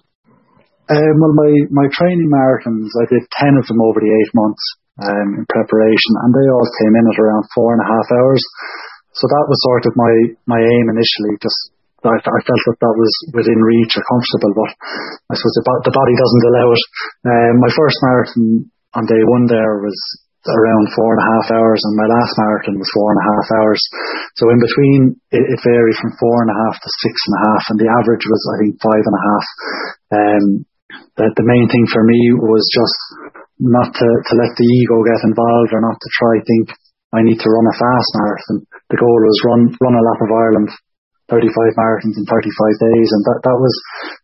Um, 0.90 1.14
well, 1.23 1.35
my, 1.38 1.50
my 1.71 1.87
training 1.94 2.28
marathons, 2.28 2.90
I 2.99 3.06
did 3.06 3.23
10 3.38 3.62
of 3.62 3.64
them 3.71 3.80
over 3.80 4.02
the 4.02 4.12
eight 4.12 4.32
months 4.35 4.64
um, 5.00 5.28
in 5.38 5.44
preparation, 5.49 6.12
and 6.26 6.35
they 6.35 6.47
all 6.50 6.68
came 6.82 6.94
in 6.99 7.09
at 7.09 7.23
around 7.23 7.47
four 7.54 7.73
and 7.73 7.80
a 7.80 7.88
half 7.88 8.09
hours. 8.11 8.42
So 9.16 9.25
that 9.30 9.47
was 9.49 9.59
sort 9.64 9.87
of 9.87 9.97
my, 9.97 10.12
my 10.44 10.61
aim 10.61 10.87
initially, 10.92 11.40
just 11.40 11.72
I, 12.02 12.16
I 12.18 12.40
felt 12.42 12.62
that 12.66 12.78
that 12.82 12.97
was 12.99 13.12
within 13.35 13.61
reach 13.62 13.94
or 13.94 14.04
comfortable, 14.06 14.52
but 14.59 14.71
I 15.30 15.35
suppose 15.38 15.54
the, 15.59 15.64
the 15.87 15.94
body 15.94 16.14
doesn't 16.18 16.49
allow 16.50 16.68
it. 16.75 16.85
Um, 17.26 17.54
my 17.62 17.71
first 17.75 17.99
marathon 18.02 18.47
on 18.99 19.04
day 19.06 19.23
one 19.23 19.47
there 19.47 19.78
was 19.80 19.97
around 20.42 20.90
four 20.99 21.14
and 21.14 21.23
a 21.23 21.28
half 21.30 21.47
hours, 21.54 21.80
and 21.87 21.94
my 21.94 22.09
last 22.11 22.35
marathon 22.35 22.75
was 22.75 22.90
four 22.90 23.09
and 23.14 23.21
a 23.23 23.28
half 23.30 23.47
hours. 23.62 23.80
So 24.35 24.50
in 24.50 24.59
between, 24.59 25.00
it, 25.30 25.44
it 25.47 25.61
varied 25.62 25.99
from 26.02 26.18
four 26.18 26.42
and 26.42 26.50
a 26.50 26.59
half 26.66 26.76
to 26.82 26.88
six 27.06 27.14
and 27.30 27.37
a 27.38 27.42
half, 27.47 27.62
and 27.71 27.78
the 27.78 27.90
average 28.02 28.25
was 28.26 28.42
I 28.50 28.56
think 28.59 28.73
five 28.82 29.04
and 29.06 29.16
a 29.16 29.23
half. 29.23 29.47
Um, 30.12 30.44
the, 31.14 31.26
the 31.38 31.47
main 31.47 31.66
thing 31.71 31.87
for 31.94 32.02
me 32.02 32.21
was 32.42 32.64
just 32.75 32.99
not 33.62 33.94
to, 33.94 34.09
to 34.09 34.32
let 34.35 34.52
the 34.59 34.66
ego 34.66 34.99
get 35.06 35.23
involved 35.23 35.71
or 35.71 35.80
not 35.80 35.94
to 35.94 36.09
try 36.18 36.35
think 36.42 36.75
I 37.14 37.21
need 37.23 37.38
to 37.38 37.52
run 37.52 37.71
a 37.71 37.76
fast 37.78 38.11
marathon. 38.18 38.59
The 38.90 38.99
goal 38.99 39.18
was 39.23 39.38
run 39.47 39.62
run 39.78 39.94
a 39.94 40.02
lap 40.02 40.21
of 40.26 40.32
Ireland 40.32 40.71
35 41.31 41.79
marathons 41.79 42.19
in 42.19 42.26
35 42.26 42.35
days, 42.83 43.09
and 43.14 43.23
that, 43.31 43.41
that 43.47 43.59
was 43.59 43.75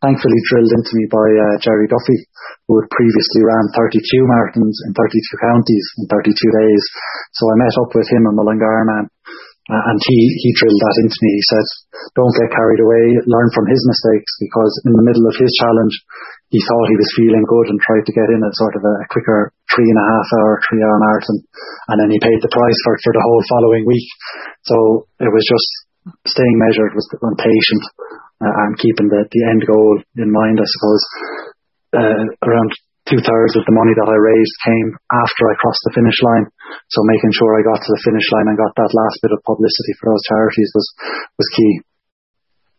thankfully 0.02 0.40
drilled 0.50 0.74
into 0.74 0.92
me 0.98 1.04
by 1.10 1.28
uh, 1.28 1.54
Gerry 1.62 1.86
Duffy, 1.86 2.18
who 2.66 2.80
had 2.82 2.90
previously 2.90 3.42
ran 3.46 3.66
32 3.76 4.02
marathons 4.26 4.76
in 4.86 4.90
32 4.96 5.14
counties 5.38 5.86
in 6.00 6.04
32 6.10 6.34
days. 6.34 6.82
So 7.38 7.46
I 7.48 7.54
met 7.60 7.78
up 7.78 7.90
with 7.94 8.08
him 8.10 8.26
and 8.26 8.36
Mullingar 8.36 8.82
man, 8.88 9.06
uh, 9.68 9.82
and 9.92 9.98
he, 10.00 10.18
he 10.40 10.50
drilled 10.56 10.80
that 10.80 11.00
into 11.04 11.18
me. 11.20 11.30
He 11.36 11.44
said, 11.44 11.66
don't 12.16 12.38
get 12.40 12.56
carried 12.56 12.80
away, 12.80 13.04
learn 13.28 13.48
from 13.52 13.68
his 13.68 13.82
mistakes, 13.84 14.32
because 14.40 14.72
in 14.88 14.96
the 14.96 15.04
middle 15.04 15.28
of 15.28 15.36
his 15.36 15.52
challenge, 15.60 15.94
he 16.48 16.60
thought 16.64 16.88
he 16.88 16.96
was 16.96 17.16
feeling 17.20 17.44
good 17.44 17.68
and 17.68 17.76
tried 17.84 18.08
to 18.08 18.16
get 18.16 18.32
in 18.32 18.40
a 18.40 18.56
sort 18.56 18.72
of 18.80 18.82
a, 18.84 18.94
quicker 19.12 19.52
three 19.68 19.84
and 19.84 20.00
a 20.00 20.08
half 20.08 20.28
hour, 20.40 20.52
three 20.64 20.80
hour 20.80 20.96
marathon. 21.04 21.38
And 21.92 21.96
then 22.00 22.08
he 22.08 22.24
paid 22.24 22.40
the 22.40 22.48
price 22.48 22.80
for 22.88 22.96
for 23.04 23.12
the 23.12 23.24
whole 23.24 23.44
following 23.52 23.84
week. 23.84 24.08
So 24.64 25.04
it 25.20 25.28
was 25.28 25.44
just 25.44 25.68
staying 26.26 26.56
measured 26.58 26.92
was 26.94 27.06
and 27.12 27.38
patient 27.38 27.84
uh, 28.40 28.54
and 28.66 28.78
keeping 28.78 29.08
the, 29.10 29.26
the 29.26 29.42
end 29.50 29.62
goal 29.66 30.02
in 30.16 30.30
mind, 30.30 30.58
I 30.60 30.68
suppose. 30.68 31.04
Uh, 31.88 32.24
around 32.44 32.70
two 33.08 33.20
thirds 33.24 33.56
of 33.56 33.64
the 33.64 33.72
money 33.72 33.96
that 33.96 34.12
I 34.12 34.18
raised 34.20 34.56
came 34.68 34.88
after 35.08 35.42
I 35.48 35.56
crossed 35.56 35.80
the 35.88 35.96
finish 35.96 36.18
line. 36.20 36.46
So 36.92 37.00
making 37.08 37.32
sure 37.32 37.56
I 37.56 37.64
got 37.64 37.80
to 37.80 37.92
the 37.96 38.04
finish 38.04 38.28
line 38.36 38.52
and 38.52 38.60
got 38.60 38.76
that 38.76 38.92
last 38.92 39.16
bit 39.24 39.32
of 39.32 39.40
publicity 39.48 39.92
for 39.96 40.12
those 40.12 40.24
charities 40.28 40.70
was, 40.76 40.86
was 41.40 41.48
key. 41.56 41.72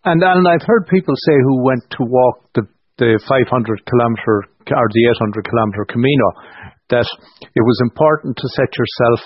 And 0.05 0.21
Alan, 0.21 0.45
I've 0.45 0.69
heard 0.69 0.85
people 0.87 1.17
say 1.17 1.33
who 1.41 1.65
went 1.65 1.83
to 1.97 2.05
walk 2.05 2.45
the, 2.53 2.69
the 3.01 3.17
500 3.17 3.49
kilometre 3.89 4.45
or 4.69 4.87
the 4.93 5.03
800 5.17 5.49
kilometre 5.49 5.85
Camino 5.89 6.27
that 6.93 7.09
it 7.41 7.63
was 7.65 7.79
important 7.81 8.37
to 8.37 8.47
set 8.53 8.69
yourself 8.77 9.19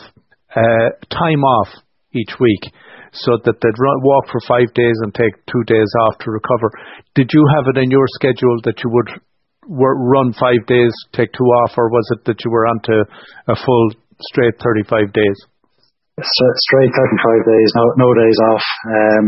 uh, 0.56 0.90
time 1.12 1.44
off 1.44 1.70
each 2.16 2.32
week 2.40 2.72
so 3.14 3.38
that 3.46 3.62
they'd 3.62 3.80
run, 3.80 3.98
walk 4.02 4.26
for 4.34 4.42
five 4.50 4.74
days 4.74 4.98
and 5.06 5.14
take 5.14 5.38
two 5.46 5.64
days 5.70 5.90
off 6.06 6.18
to 6.26 6.34
recover. 6.34 6.74
Did 7.14 7.30
you 7.30 7.44
have 7.58 7.70
it 7.70 7.78
in 7.78 7.94
your 7.94 8.10
schedule 8.18 8.58
that 8.66 8.82
you 8.82 8.90
would 8.90 9.10
run 9.70 10.34
five 10.34 10.66
days, 10.66 10.92
take 11.14 11.32
two 11.32 11.50
off, 11.64 11.78
or 11.78 11.88
was 11.94 12.06
it 12.18 12.26
that 12.26 12.42
you 12.44 12.50
were 12.52 12.66
onto 12.68 13.06
a 13.48 13.56
full 13.56 13.88
straight 14.34 14.58
35 14.60 15.14
days? 15.14 15.38
Straight 16.20 16.94
35 16.94 17.54
days, 17.54 17.70
no, 17.78 17.86
no 17.98 18.10
days 18.14 18.38
off. 18.54 18.66
Um, 18.86 19.26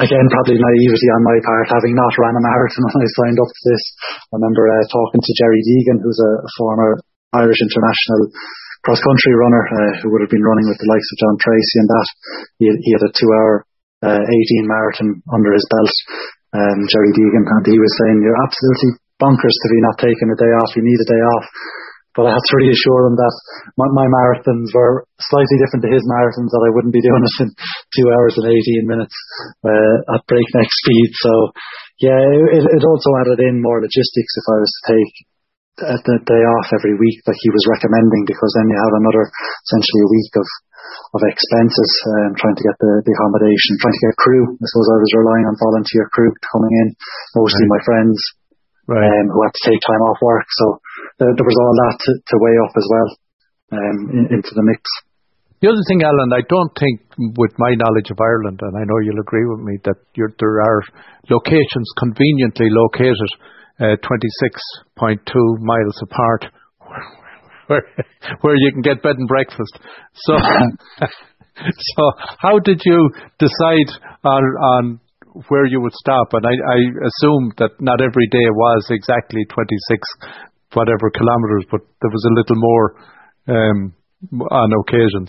again, 0.00 0.24
probably 0.32 0.56
naivety 0.56 1.08
on 1.12 1.22
my 1.24 1.38
part, 1.44 1.72
having 1.72 1.92
not 1.96 2.12
run 2.16 2.36
a 2.36 2.42
marathon 2.42 2.84
when 2.92 3.04
I 3.04 3.10
signed 3.16 3.40
up 3.40 3.50
to 3.52 3.62
this. 3.68 3.84
I 4.32 4.34
remember 4.40 4.64
uh, 4.64 4.84
talking 4.88 5.20
to 5.20 5.32
Gerry 5.40 5.60
Deegan, 5.60 5.98
who's 6.00 6.20
a, 6.20 6.32
a 6.40 6.50
former 6.56 7.00
Irish 7.32 7.60
international 7.64 8.32
cross 8.82 8.98
country 8.98 9.34
runner 9.38 9.62
uh, 9.62 9.92
who 10.02 10.10
would 10.10 10.22
have 10.26 10.34
been 10.34 10.42
running 10.42 10.66
with 10.66 10.78
the 10.78 10.90
likes 10.90 11.08
of 11.14 11.20
John 11.22 11.36
Treacy 11.38 11.76
and 11.78 11.90
that. 11.90 12.08
He, 12.58 12.66
he 12.82 12.90
had 12.94 13.06
a 13.06 13.14
two 13.14 13.30
hour 13.30 13.52
uh, 14.02 14.22
18 14.22 14.66
marathon 14.66 15.22
under 15.30 15.54
his 15.54 15.66
belt, 15.70 15.94
um, 16.58 16.78
Gerry 16.90 17.14
Deegan, 17.14 17.46
and 17.46 17.64
he 17.70 17.78
was 17.78 17.94
saying, 18.02 18.18
You're 18.18 18.42
absolutely 18.42 18.98
bonkers 19.22 19.54
to 19.54 19.68
be 19.70 19.80
not 19.86 20.02
taking 20.02 20.28
a 20.34 20.38
day 20.38 20.52
off. 20.58 20.74
You 20.74 20.82
need 20.82 20.98
a 20.98 21.12
day 21.14 21.22
off. 21.38 21.46
But 22.12 22.28
I 22.28 22.36
had 22.36 22.44
to 22.44 22.58
reassure 22.66 23.08
him 23.08 23.16
that 23.16 23.34
my, 23.78 23.88
my 23.94 24.06
marathons 24.10 24.68
were 24.74 25.06
slightly 25.16 25.56
different 25.62 25.86
to 25.86 25.94
his 25.94 26.04
marathons, 26.04 26.50
that 26.50 26.66
I 26.66 26.74
wouldn't 26.74 26.92
be 26.92 27.00
doing 27.00 27.22
it 27.22 27.36
in 27.46 27.48
two 27.96 28.06
hours 28.10 28.34
and 28.36 28.50
18 28.50 28.90
minutes 28.90 29.16
uh, 29.62 30.18
at 30.18 30.26
breakneck 30.26 30.68
speed. 30.68 31.10
So, 31.22 31.32
yeah, 32.02 32.18
it, 32.18 32.66
it 32.66 32.82
also 32.84 33.10
added 33.22 33.38
in 33.40 33.62
more 33.62 33.80
logistics 33.80 34.34
if 34.36 34.46
I 34.50 34.58
was 34.58 34.72
to 34.74 34.82
take 34.98 35.14
the 35.80 36.16
day 36.28 36.42
off 36.58 36.68
every 36.76 36.94
week 37.00 37.18
that 37.24 37.38
he 37.40 37.48
was 37.48 37.64
recommending 37.72 38.28
because 38.28 38.52
then 38.56 38.68
you 38.68 38.76
have 38.76 38.96
another 39.00 39.24
essentially 39.24 40.02
a 40.04 40.12
week 40.12 40.34
of 40.36 40.48
of 41.16 41.20
expenses 41.24 41.90
um, 42.08 42.32
trying 42.36 42.56
to 42.56 42.64
get 42.64 42.76
the, 42.80 42.92
the 43.04 43.12
accommodation, 43.12 43.80
trying 43.80 43.96
to 43.96 44.04
get 44.08 44.20
crew. 44.20 44.44
I 44.48 44.64
suppose 44.64 44.88
I 44.92 44.98
was 45.00 45.12
relying 45.16 45.46
on 45.48 45.54
volunteer 45.60 46.04
crew 46.12 46.32
coming 46.52 46.72
in, 46.84 46.88
mostly 47.36 47.64
right. 47.68 47.74
my 47.76 47.80
friends 47.84 48.16
right. 48.88 49.04
um, 49.04 49.26
who 49.28 49.40
had 49.44 49.54
to 49.54 49.66
take 49.68 49.80
time 49.84 50.02
off 50.08 50.20
work. 50.20 50.48
So 50.56 50.66
there, 51.20 51.32
there 51.36 51.48
was 51.48 51.58
all 51.60 51.74
that 51.86 51.96
to, 51.96 52.10
to 52.16 52.34
weigh 52.40 52.58
up 52.64 52.74
as 52.76 52.86
well 52.88 53.08
um, 53.76 53.96
in, 54.12 54.24
into 54.40 54.52
the 54.52 54.64
mix. 54.64 54.82
The 55.62 55.70
other 55.70 55.84
thing, 55.86 56.02
Alan, 56.02 56.34
I 56.34 56.42
don't 56.42 56.74
think, 56.74 57.06
with 57.38 57.54
my 57.54 57.78
knowledge 57.78 58.10
of 58.10 58.18
Ireland, 58.18 58.58
and 58.66 58.74
I 58.74 58.82
know 58.82 58.98
you'll 58.98 59.22
agree 59.22 59.46
with 59.46 59.62
me, 59.62 59.78
that 59.86 60.00
there 60.18 60.58
are 60.58 60.82
locations 61.30 61.86
conveniently 62.02 62.66
located 62.66 63.30
26.2 63.80 65.58
miles 65.60 65.98
apart 66.02 66.46
where, 68.42 68.56
you 68.56 68.70
can 68.72 68.82
get 68.82 69.02
bed 69.02 69.16
and 69.16 69.28
breakfast. 69.28 69.78
So, 70.14 70.34
so 71.96 72.02
how 72.38 72.58
did 72.58 72.80
you 72.84 73.10
decide 73.38 73.88
on, 74.24 75.00
where 75.48 75.64
you 75.64 75.80
would 75.80 75.94
stop? 75.94 76.28
And 76.32 76.44
I, 76.44 76.52
assume 76.52 77.56
that 77.56 77.80
not 77.80 78.02
every 78.02 78.28
day 78.28 78.46
was 78.52 78.84
exactly 78.90 79.46
26 79.48 80.04
whatever 80.74 81.08
kilometres, 81.12 81.64
but 81.70 81.80
there 82.00 82.12
was 82.12 82.24
a 82.28 82.34
little 82.36 82.60
more 82.60 82.86
um, 83.48 83.78
on 84.52 84.68
occasions. 84.84 85.28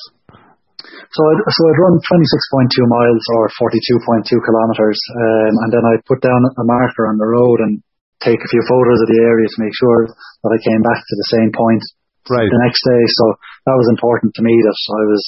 So 0.83 1.19
I'd, 1.31 1.41
run 1.79 1.95
26.2 1.95 2.91
miles 2.91 3.23
or 3.37 3.47
42.2 3.47 4.27
kilometres, 4.27 4.99
um, 5.15 5.53
and 5.63 5.69
then 5.71 5.83
I'd 5.87 6.05
put 6.05 6.19
down 6.19 6.41
a 6.43 6.65
marker 6.67 7.07
on 7.07 7.17
the 7.17 7.27
road 7.27 7.59
and 7.63 7.83
take 8.23 8.39
a 8.39 8.51
few 8.51 8.63
photos 8.65 8.99
of 9.03 9.09
the 9.11 9.21
area 9.21 9.47
to 9.47 9.63
make 9.63 9.75
sure 9.75 10.07
that 10.07 10.51
I 10.55 10.59
came 10.63 10.81
back 10.81 10.99
to 10.99 11.15
the 11.19 11.31
same 11.35 11.51
point 11.51 11.83
right. 12.31 12.47
the 12.47 12.63
next 12.63 12.81
day. 12.83 13.03
So 13.19 13.25
that 13.67 13.77
was 13.77 13.91
important 13.91 14.31
to 14.35 14.45
me 14.45 14.55
that 14.55 14.77
I 14.79 15.03
was 15.11 15.23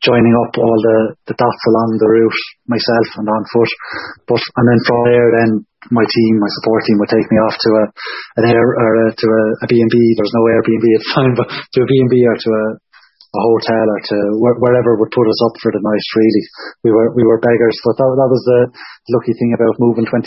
joining 0.00 0.32
up 0.32 0.56
all 0.56 0.78
the, 0.80 0.98
the 1.28 1.36
dots 1.36 1.64
along 1.68 2.00
the 2.00 2.08
route 2.08 2.40
myself 2.64 3.06
and 3.20 3.28
on 3.28 3.44
foot. 3.52 3.72
But 4.24 4.42
and 4.56 4.64
then 4.64 4.80
from 4.88 5.00
there, 5.04 5.28
then 5.36 5.50
my 5.92 6.04
team, 6.04 6.32
my 6.40 6.50
support 6.60 6.80
team, 6.88 6.98
would 7.00 7.12
take 7.12 7.28
me 7.28 7.38
off 7.44 7.56
to 7.56 7.70
a 7.76 7.84
an 8.40 8.44
air 8.48 8.64
or 8.64 8.90
a, 9.04 9.06
to 9.12 9.26
a, 9.28 9.42
a 9.64 9.66
B 9.68 9.80
and 9.80 9.92
B. 9.92 9.96
There's 10.16 10.36
no 10.36 10.44
Airbnb 10.48 10.86
at 10.96 11.02
the 11.04 11.12
time, 11.12 11.32
but 11.36 11.48
to 11.52 11.78
a 11.84 11.88
B 11.88 11.92
and 12.00 12.10
B 12.12 12.16
or 12.24 12.36
to 12.36 12.50
a 12.50 12.64
a 13.30 13.42
hotel 13.46 13.86
or 13.86 14.00
to 14.02 14.18
wherever 14.58 14.98
would 14.98 15.14
put 15.14 15.30
us 15.30 15.40
up 15.46 15.54
for 15.62 15.70
the 15.70 15.78
night. 15.78 16.06
Really, 16.18 16.44
we 16.82 16.90
were 16.90 17.14
we 17.14 17.22
were 17.22 17.38
beggars, 17.38 17.78
but 17.86 17.94
that 17.94 18.10
that 18.10 18.30
was 18.30 18.42
the 18.42 18.60
lucky 19.14 19.34
thing 19.38 19.54
about 19.54 19.78
moving 19.78 20.02
26.2 20.02 20.18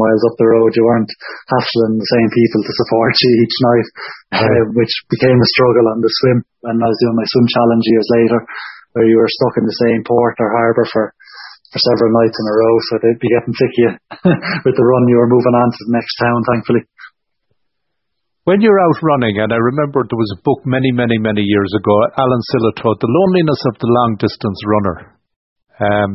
miles 0.00 0.24
up 0.24 0.36
the 0.40 0.48
road. 0.48 0.72
You 0.72 0.88
weren't 0.88 1.12
hassling 1.52 2.00
the 2.00 2.12
same 2.16 2.30
people 2.32 2.60
to 2.64 2.78
support 2.80 3.12
you 3.20 3.32
each 3.44 3.56
night, 3.60 3.88
uh, 4.48 4.62
which 4.72 4.94
became 5.12 5.36
a 5.36 5.52
struggle 5.52 5.92
on 5.92 6.00
the 6.00 6.12
swim. 6.24 6.40
And 6.72 6.80
I 6.80 6.88
was 6.88 7.00
doing 7.04 7.20
my 7.20 7.28
swim 7.28 7.46
challenge 7.52 7.84
years 7.84 8.08
later, 8.16 8.38
where 8.96 9.08
you 9.08 9.20
were 9.20 9.28
stuck 9.28 9.60
in 9.60 9.68
the 9.68 9.80
same 9.84 10.00
port 10.08 10.40
or 10.40 10.56
harbour 10.56 10.88
for 10.88 11.12
for 11.72 11.80
several 11.88 12.12
nights 12.20 12.36
in 12.36 12.48
a 12.48 12.54
row, 12.56 12.74
so 12.84 12.92
they'd 13.00 13.24
be 13.24 13.32
getting 13.32 13.56
sick 13.56 13.72
of 13.72 13.80
you 13.80 13.90
with 14.68 14.76
the 14.76 14.84
run 14.84 15.08
you 15.08 15.16
were 15.16 15.32
moving 15.32 15.56
on 15.56 15.72
to 15.72 15.80
the 15.88 15.96
next 15.96 16.14
town, 16.20 16.40
thankfully. 16.44 16.84
When 18.42 18.58
you're 18.58 18.82
out 18.82 18.98
running, 19.06 19.38
and 19.38 19.54
I 19.54 19.60
remember 19.70 20.02
there 20.02 20.18
was 20.18 20.34
a 20.34 20.42
book 20.42 20.66
many, 20.66 20.90
many, 20.90 21.14
many 21.14 21.46
years 21.46 21.70
ago, 21.78 21.94
Alan 22.18 22.42
Sillitoe, 22.50 22.98
The 22.98 23.06
Loneliness 23.06 23.62
of 23.70 23.78
the 23.78 23.86
Long 23.86 24.18
Distance 24.18 24.60
Runner. 24.66 24.96
Um, 25.78 26.10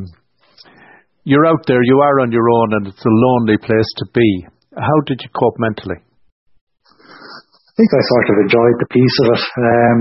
you're 1.23 1.47
out 1.47 1.63
there, 1.71 1.79
you 1.79 2.03
are 2.03 2.19
on 2.19 2.35
your 2.35 2.43
own, 2.51 2.75
and 2.75 2.83
it's 2.91 3.07
a 3.07 3.15
lonely 3.31 3.55
place 3.55 3.87
to 4.03 4.11
be. 4.11 4.43
How 4.75 4.99
did 5.07 5.23
you 5.23 5.31
cope 5.31 5.55
mentally? 5.55 6.03
I 6.03 7.71
think 7.79 7.95
I 7.95 8.03
sort 8.03 8.27
of 8.27 8.43
enjoyed 8.43 8.77
the 8.83 8.91
piece 8.91 9.17
of 9.23 9.27
it. 9.31 9.43
Um, 9.63 9.99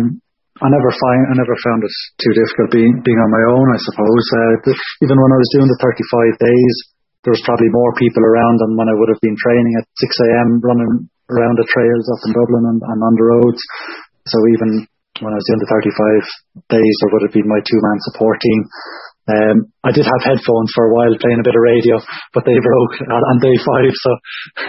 I 0.58 0.66
never 0.66 0.90
find 0.98 1.20
I 1.30 1.34
never 1.38 1.54
found 1.62 1.86
it 1.86 1.94
too 2.18 2.34
difficult 2.34 2.74
being 2.74 3.06
being 3.06 3.20
on 3.22 3.30
my 3.30 3.44
own. 3.54 3.66
I 3.70 3.80
suppose 3.86 4.24
uh, 4.34 4.54
the, 4.66 4.72
even 5.04 5.14
when 5.14 5.30
I 5.30 5.38
was 5.38 5.50
doing 5.54 5.68
the 5.68 5.78
35 5.78 6.42
days, 6.42 6.74
there 7.22 7.36
was 7.36 7.44
probably 7.46 7.70
more 7.70 7.92
people 8.00 8.24
around 8.24 8.64
than 8.64 8.72
when 8.74 8.88
I 8.88 8.96
would 8.98 9.12
have 9.14 9.22
been 9.22 9.36
training 9.36 9.74
at 9.78 9.86
6 9.94 10.24
a.m. 10.26 10.48
running 10.64 10.92
around 11.30 11.56
the 11.58 11.68
trails 11.70 12.06
up 12.10 12.22
in 12.26 12.32
Dublin 12.34 12.64
and, 12.70 12.80
and 12.82 13.00
on 13.02 13.14
the 13.18 13.26
roads. 13.26 13.62
So 14.26 14.38
even 14.54 14.86
when 15.22 15.32
I 15.32 15.38
was 15.38 15.48
doing 15.48 15.62
the 15.62 15.72
35 16.68 16.76
days, 16.76 16.94
there 17.00 17.10
would 17.12 17.24
have 17.26 17.36
been 17.36 17.48
my 17.48 17.62
two-man 17.62 17.98
support 18.10 18.38
team. 18.42 18.60
Um, 19.26 19.56
I 19.82 19.90
did 19.90 20.06
have 20.06 20.22
headphones 20.22 20.70
for 20.70 20.86
a 20.86 20.94
while 20.94 21.14
playing 21.18 21.42
a 21.42 21.46
bit 21.46 21.58
of 21.58 21.66
radio, 21.66 21.98
but 22.30 22.46
they 22.46 22.54
broke 22.54 22.94
on 23.10 23.42
day 23.42 23.56
five. 23.58 23.92
So 23.94 24.10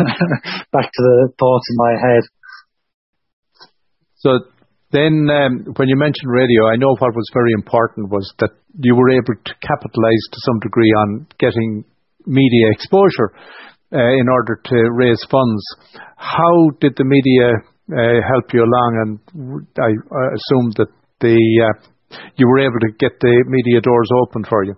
back 0.74 0.90
to 0.90 1.02
the 1.02 1.18
thoughts 1.38 1.68
in 1.70 1.78
my 1.78 1.94
head. 1.94 2.24
So 4.18 4.30
then, 4.92 5.30
um, 5.30 5.54
when 5.78 5.90
you 5.90 5.98
mentioned 6.00 6.32
radio, 6.32 6.74
I 6.74 6.80
know 6.80 6.96
what 6.98 7.14
was 7.14 7.30
very 7.38 7.54
important 7.54 8.10
was 8.10 8.26
that 8.40 8.56
you 8.82 8.96
were 8.96 9.12
able 9.14 9.36
to 9.36 9.54
capitalize 9.62 10.24
to 10.32 10.40
some 10.42 10.60
degree 10.60 10.94
on 11.06 11.28
getting 11.38 11.86
media 12.26 12.72
exposure 12.72 13.36
in 13.92 14.28
order 14.30 14.60
to 14.66 14.78
raise 14.96 15.24
funds. 15.32 15.64
How 16.18 16.70
did 16.82 16.96
the 16.98 17.06
media 17.06 17.64
uh, 17.88 18.20
help 18.28 18.52
you 18.54 18.64
along? 18.64 18.92
And 19.00 19.68
I, 19.80 19.92
assume 20.36 20.72
that 20.76 20.92
uh, 21.24 21.72
you 22.36 22.48
were 22.48 22.60
able 22.60 22.80
to 22.84 22.92
get 23.00 23.20
the 23.20 23.44
media 23.48 23.82
doors 23.82 24.10
open 24.24 24.44
for 24.44 24.64
you. 24.64 24.76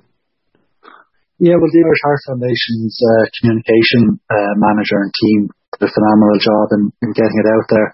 Yeah, 1.40 1.56
well, 1.56 1.72
the 1.72 1.84
Irish 1.88 2.04
Heart 2.04 2.22
Foundation's 2.28 2.96
uh, 3.00 3.24
communication 3.40 4.20
uh, 4.28 4.54
manager 4.60 5.00
and 5.00 5.08
team 5.08 5.48
did 5.72 5.88
a 5.88 5.96
phenomenal 5.96 6.36
job 6.36 6.68
in, 6.76 6.84
in 7.00 7.16
getting 7.16 7.40
it 7.40 7.48
out 7.48 7.68
there. 7.72 7.90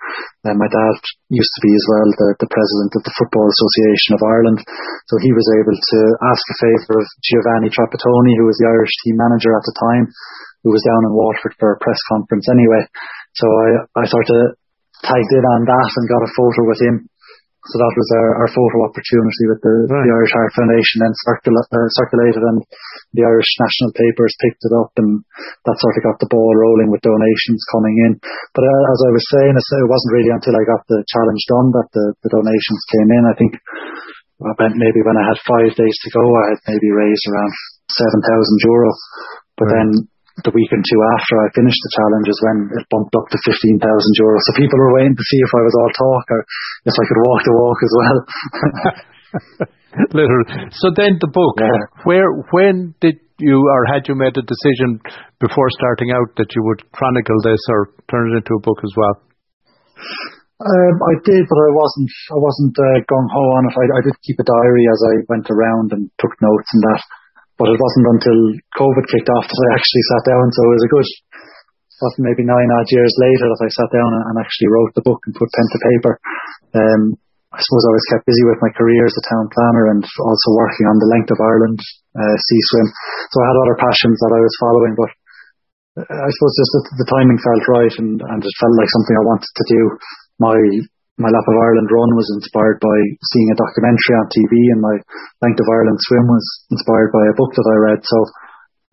Uh, 0.49 0.57
my 0.57 0.65
dad 0.65 0.97
used 1.29 1.53
to 1.53 1.61
be 1.61 1.69
as 1.69 1.85
well 1.93 2.09
the, 2.09 2.29
the 2.41 2.49
president 2.49 2.97
of 2.97 3.05
the 3.05 3.13
Football 3.21 3.45
Association 3.45 4.17
of 4.17 4.25
Ireland, 4.25 4.59
so 5.05 5.21
he 5.21 5.29
was 5.29 5.45
able 5.61 5.77
to 5.77 5.99
ask 6.25 6.41
a 6.41 6.57
favour 6.57 6.97
of 6.97 7.07
Giovanni 7.21 7.69
Trapattoni, 7.69 8.33
who 8.33 8.49
was 8.49 8.57
the 8.57 8.65
Irish 8.65 8.93
team 9.05 9.21
manager 9.21 9.53
at 9.53 9.65
the 9.69 9.77
time, 9.77 10.05
who 10.65 10.73
was 10.73 10.81
down 10.81 11.05
in 11.05 11.13
Waterford 11.13 11.53
for 11.61 11.77
a 11.77 11.81
press 11.85 12.01
conference 12.09 12.49
anyway. 12.49 12.89
So 13.37 13.45
I, 13.45 14.01
I 14.01 14.03
sort 14.09 14.25
of 14.33 14.57
tagged 15.05 15.33
in 15.37 15.45
on 15.45 15.61
that 15.69 15.89
and 15.93 16.09
got 16.09 16.25
a 16.25 16.33
photo 16.33 16.61
with 16.65 16.81
him. 16.81 16.95
So 17.65 17.81
that 17.81 17.97
was 17.97 18.09
our, 18.13 18.29
our 18.45 18.49
photo 18.53 18.77
opportunity 18.85 19.45
with 19.49 19.61
the, 19.65 19.89
right. 19.89 20.05
the 20.05 20.13
Irish 20.13 20.33
Heart 20.37 20.53
Foundation 20.53 21.01
then 21.01 21.13
circula- 21.25 21.65
uh, 21.73 21.89
circulated 21.97 22.45
and 22.45 22.61
the 23.17 23.25
Irish 23.25 23.49
national 23.57 23.89
papers 23.97 24.37
picked 24.37 24.61
it 24.69 24.73
up 24.73 24.93
and 25.01 25.25
that 25.65 25.81
sort 25.81 25.97
of 25.97 26.05
got 26.05 26.17
the 26.21 26.29
ball 26.29 26.53
rolling 26.53 26.93
with 26.93 27.01
donations 27.01 27.65
coming 27.73 27.97
in. 28.05 28.21
But 28.53 28.69
uh, 28.69 28.83
as 28.93 28.99
I 29.09 29.11
was 29.17 29.25
saying, 29.33 29.53
it 29.57 29.89
wasn't 29.89 30.13
really 30.13 30.33
until 30.33 30.53
I 30.53 30.61
got 30.61 30.85
the 30.85 31.01
challenge 31.09 31.41
done 31.49 31.69
that 31.73 31.89
the, 31.89 32.05
the 32.21 32.33
donations 32.37 32.81
came 32.93 33.09
in. 33.09 33.23
I 33.25 33.35
think 33.37 33.53
about 34.45 34.77
maybe 34.77 35.01
when 35.01 35.17
I 35.17 35.25
had 35.25 35.49
five 35.49 35.73
days 35.73 35.97
to 36.05 36.09
go, 36.13 36.21
I 36.21 36.53
had 36.53 36.61
maybe 36.69 36.89
raised 36.93 37.25
around 37.33 37.53
7,000 37.97 38.69
euro. 38.69 38.93
But 39.57 39.73
right. 39.73 39.73
then 39.73 39.89
the 40.43 40.51
week 40.51 40.67
or 40.67 40.81
two 40.83 41.01
after 41.15 41.33
I 41.39 41.47
finished 41.55 41.79
the 41.79 41.95
challenge 41.95 42.27
is 42.27 42.39
when 42.43 42.57
it 42.75 42.83
bumped 42.91 43.15
up 43.15 43.27
to 43.31 43.37
15,000 43.39 43.79
euros. 43.79 44.43
So 44.43 44.59
people 44.59 44.75
were 44.75 44.95
waiting 44.99 45.15
to 45.15 45.25
see 45.31 45.39
if 45.39 45.51
I 45.55 45.63
was 45.63 45.75
all 45.79 45.91
talk 45.95 46.25
or 46.27 46.41
if 46.83 46.95
I 46.95 47.05
could 47.07 47.21
walk 47.23 47.41
the 47.47 47.55
walk 47.55 47.79
as 47.79 47.93
well. 47.95 48.17
Literally. 50.19 50.75
So 50.75 50.91
then 50.91 51.23
the 51.23 51.31
book, 51.31 51.55
yeah. 51.55 51.87
where, 52.03 52.27
when 52.51 52.99
did 52.99 53.23
you 53.39 53.63
or 53.63 53.87
had 53.87 54.11
you 54.11 54.15
made 54.15 54.35
a 54.35 54.43
decision 54.43 54.99
before 55.39 55.71
starting 55.79 56.11
out 56.11 56.35
that 56.35 56.51
you 56.51 56.61
would 56.67 56.83
chronicle 56.91 57.39
this 57.43 57.63
or 57.71 57.95
turn 58.11 58.35
it 58.35 58.43
into 58.43 58.59
a 58.59 58.63
book 58.63 58.83
as 58.83 58.91
well? 58.99 59.15
Um, 60.55 60.95
I 61.03 61.15
did, 61.27 61.43
but 61.43 61.59
I 61.59 61.71
wasn't. 61.75 62.11
I 62.31 62.39
wasn't 62.39 62.75
uh, 62.79 63.03
gung 63.11 63.27
ho 63.27 63.43
on 63.59 63.67
it. 63.67 63.75
I, 63.75 63.85
I 63.91 64.01
did 64.07 64.15
keep 64.23 64.39
a 64.39 64.47
diary 64.47 64.87
as 64.87 64.99
I 65.03 65.13
went 65.27 65.47
around 65.51 65.91
and 65.91 66.07
took 66.15 66.31
notes 66.39 66.69
and 66.71 66.83
that. 66.91 67.03
But 67.55 67.71
it 67.71 67.79
wasn't 67.79 68.11
until 68.19 68.39
COVID 68.75 69.05
kicked 69.07 69.31
off 69.31 69.47
that 69.47 69.63
I 69.63 69.69
actually 69.79 70.05
sat 70.11 70.23
down. 70.27 70.45
So 70.51 70.61
it 70.67 70.75
was 70.75 70.85
a 70.85 70.93
good, 70.93 71.07
maybe 72.19 72.43
nine 72.43 72.69
odd 72.75 72.89
years 72.91 73.13
later 73.15 73.47
that 73.47 73.63
I 73.63 73.69
sat 73.71 73.89
down 73.95 74.11
and 74.11 74.35
actually 74.35 74.69
wrote 74.71 74.91
the 74.91 75.07
book 75.07 75.23
and 75.23 75.39
put 75.39 75.53
pen 75.55 75.67
to 75.71 75.79
paper. 75.79 76.13
Um, 76.75 77.01
I 77.55 77.63
suppose 77.63 77.87
I 77.87 77.95
was 77.95 78.09
kept 78.11 78.27
busy 78.27 78.43
with 78.51 78.59
my 78.59 78.71
career 78.75 79.07
as 79.07 79.15
a 79.15 79.27
town 79.31 79.47
planner 79.47 79.95
and 79.95 80.03
also 80.03 80.49
working 80.59 80.91
on 80.91 80.99
the 80.99 81.07
length 81.07 81.31
of 81.31 81.39
Ireland 81.39 81.79
uh, 82.11 82.35
sea 82.35 82.61
swim. 82.67 82.87
So 83.31 83.39
I 83.39 83.47
had 83.47 83.61
other 83.63 83.77
passions 83.79 84.19
that 84.19 84.35
I 84.35 84.41
was 84.43 84.59
following, 84.59 84.93
but 84.99 85.11
I 85.95 86.29
suppose 86.35 86.59
just 86.59 86.73
that 86.75 86.87
the 86.99 87.07
timing 87.07 87.39
felt 87.39 87.63
right 87.71 87.95
and, 88.03 88.19
and 88.19 88.39
it 88.43 88.59
felt 88.59 88.75
like 88.75 88.91
something 88.91 89.15
I 89.15 89.29
wanted 89.31 89.51
to 89.55 89.65
do. 89.71 89.81
My 90.43 90.57
my 91.15 91.31
Lap 91.31 91.47
of 91.47 91.55
Ireland 91.55 91.87
run 91.87 92.11
was 92.19 92.27
inspired 92.35 92.83
by 92.83 92.97
seeing 93.31 93.49
a 93.51 93.59
documentary 93.59 94.15
on 94.19 94.27
TV, 94.35 94.51
and 94.75 94.81
my 94.83 94.95
Length 95.47 95.63
of 95.63 95.71
Ireland 95.71 95.99
swim 96.03 96.27
was 96.27 96.45
inspired 96.75 97.15
by 97.15 97.23
a 97.31 97.37
book 97.39 97.55
that 97.55 97.69
I 97.71 97.77
read. 97.87 98.01
So 98.03 98.17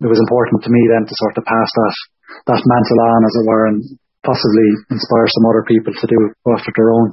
it 0.07 0.09
was 0.11 0.23
important 0.23 0.63
to 0.63 0.71
me 0.71 0.81
then 0.87 1.03
to 1.03 1.19
sort 1.19 1.35
of 1.35 1.43
pass 1.43 1.67
that 1.67 1.95
that 2.55 2.63
mantle 2.63 3.01
on, 3.11 3.19
as 3.27 3.35
it 3.39 3.47
were, 3.47 3.65
and 3.67 3.79
possibly 4.23 4.69
inspire 4.87 5.27
some 5.35 5.45
other 5.51 5.67
people 5.67 5.91
to 5.91 6.07
do 6.07 6.19
after 6.47 6.71
their 6.71 6.95
own 6.95 7.11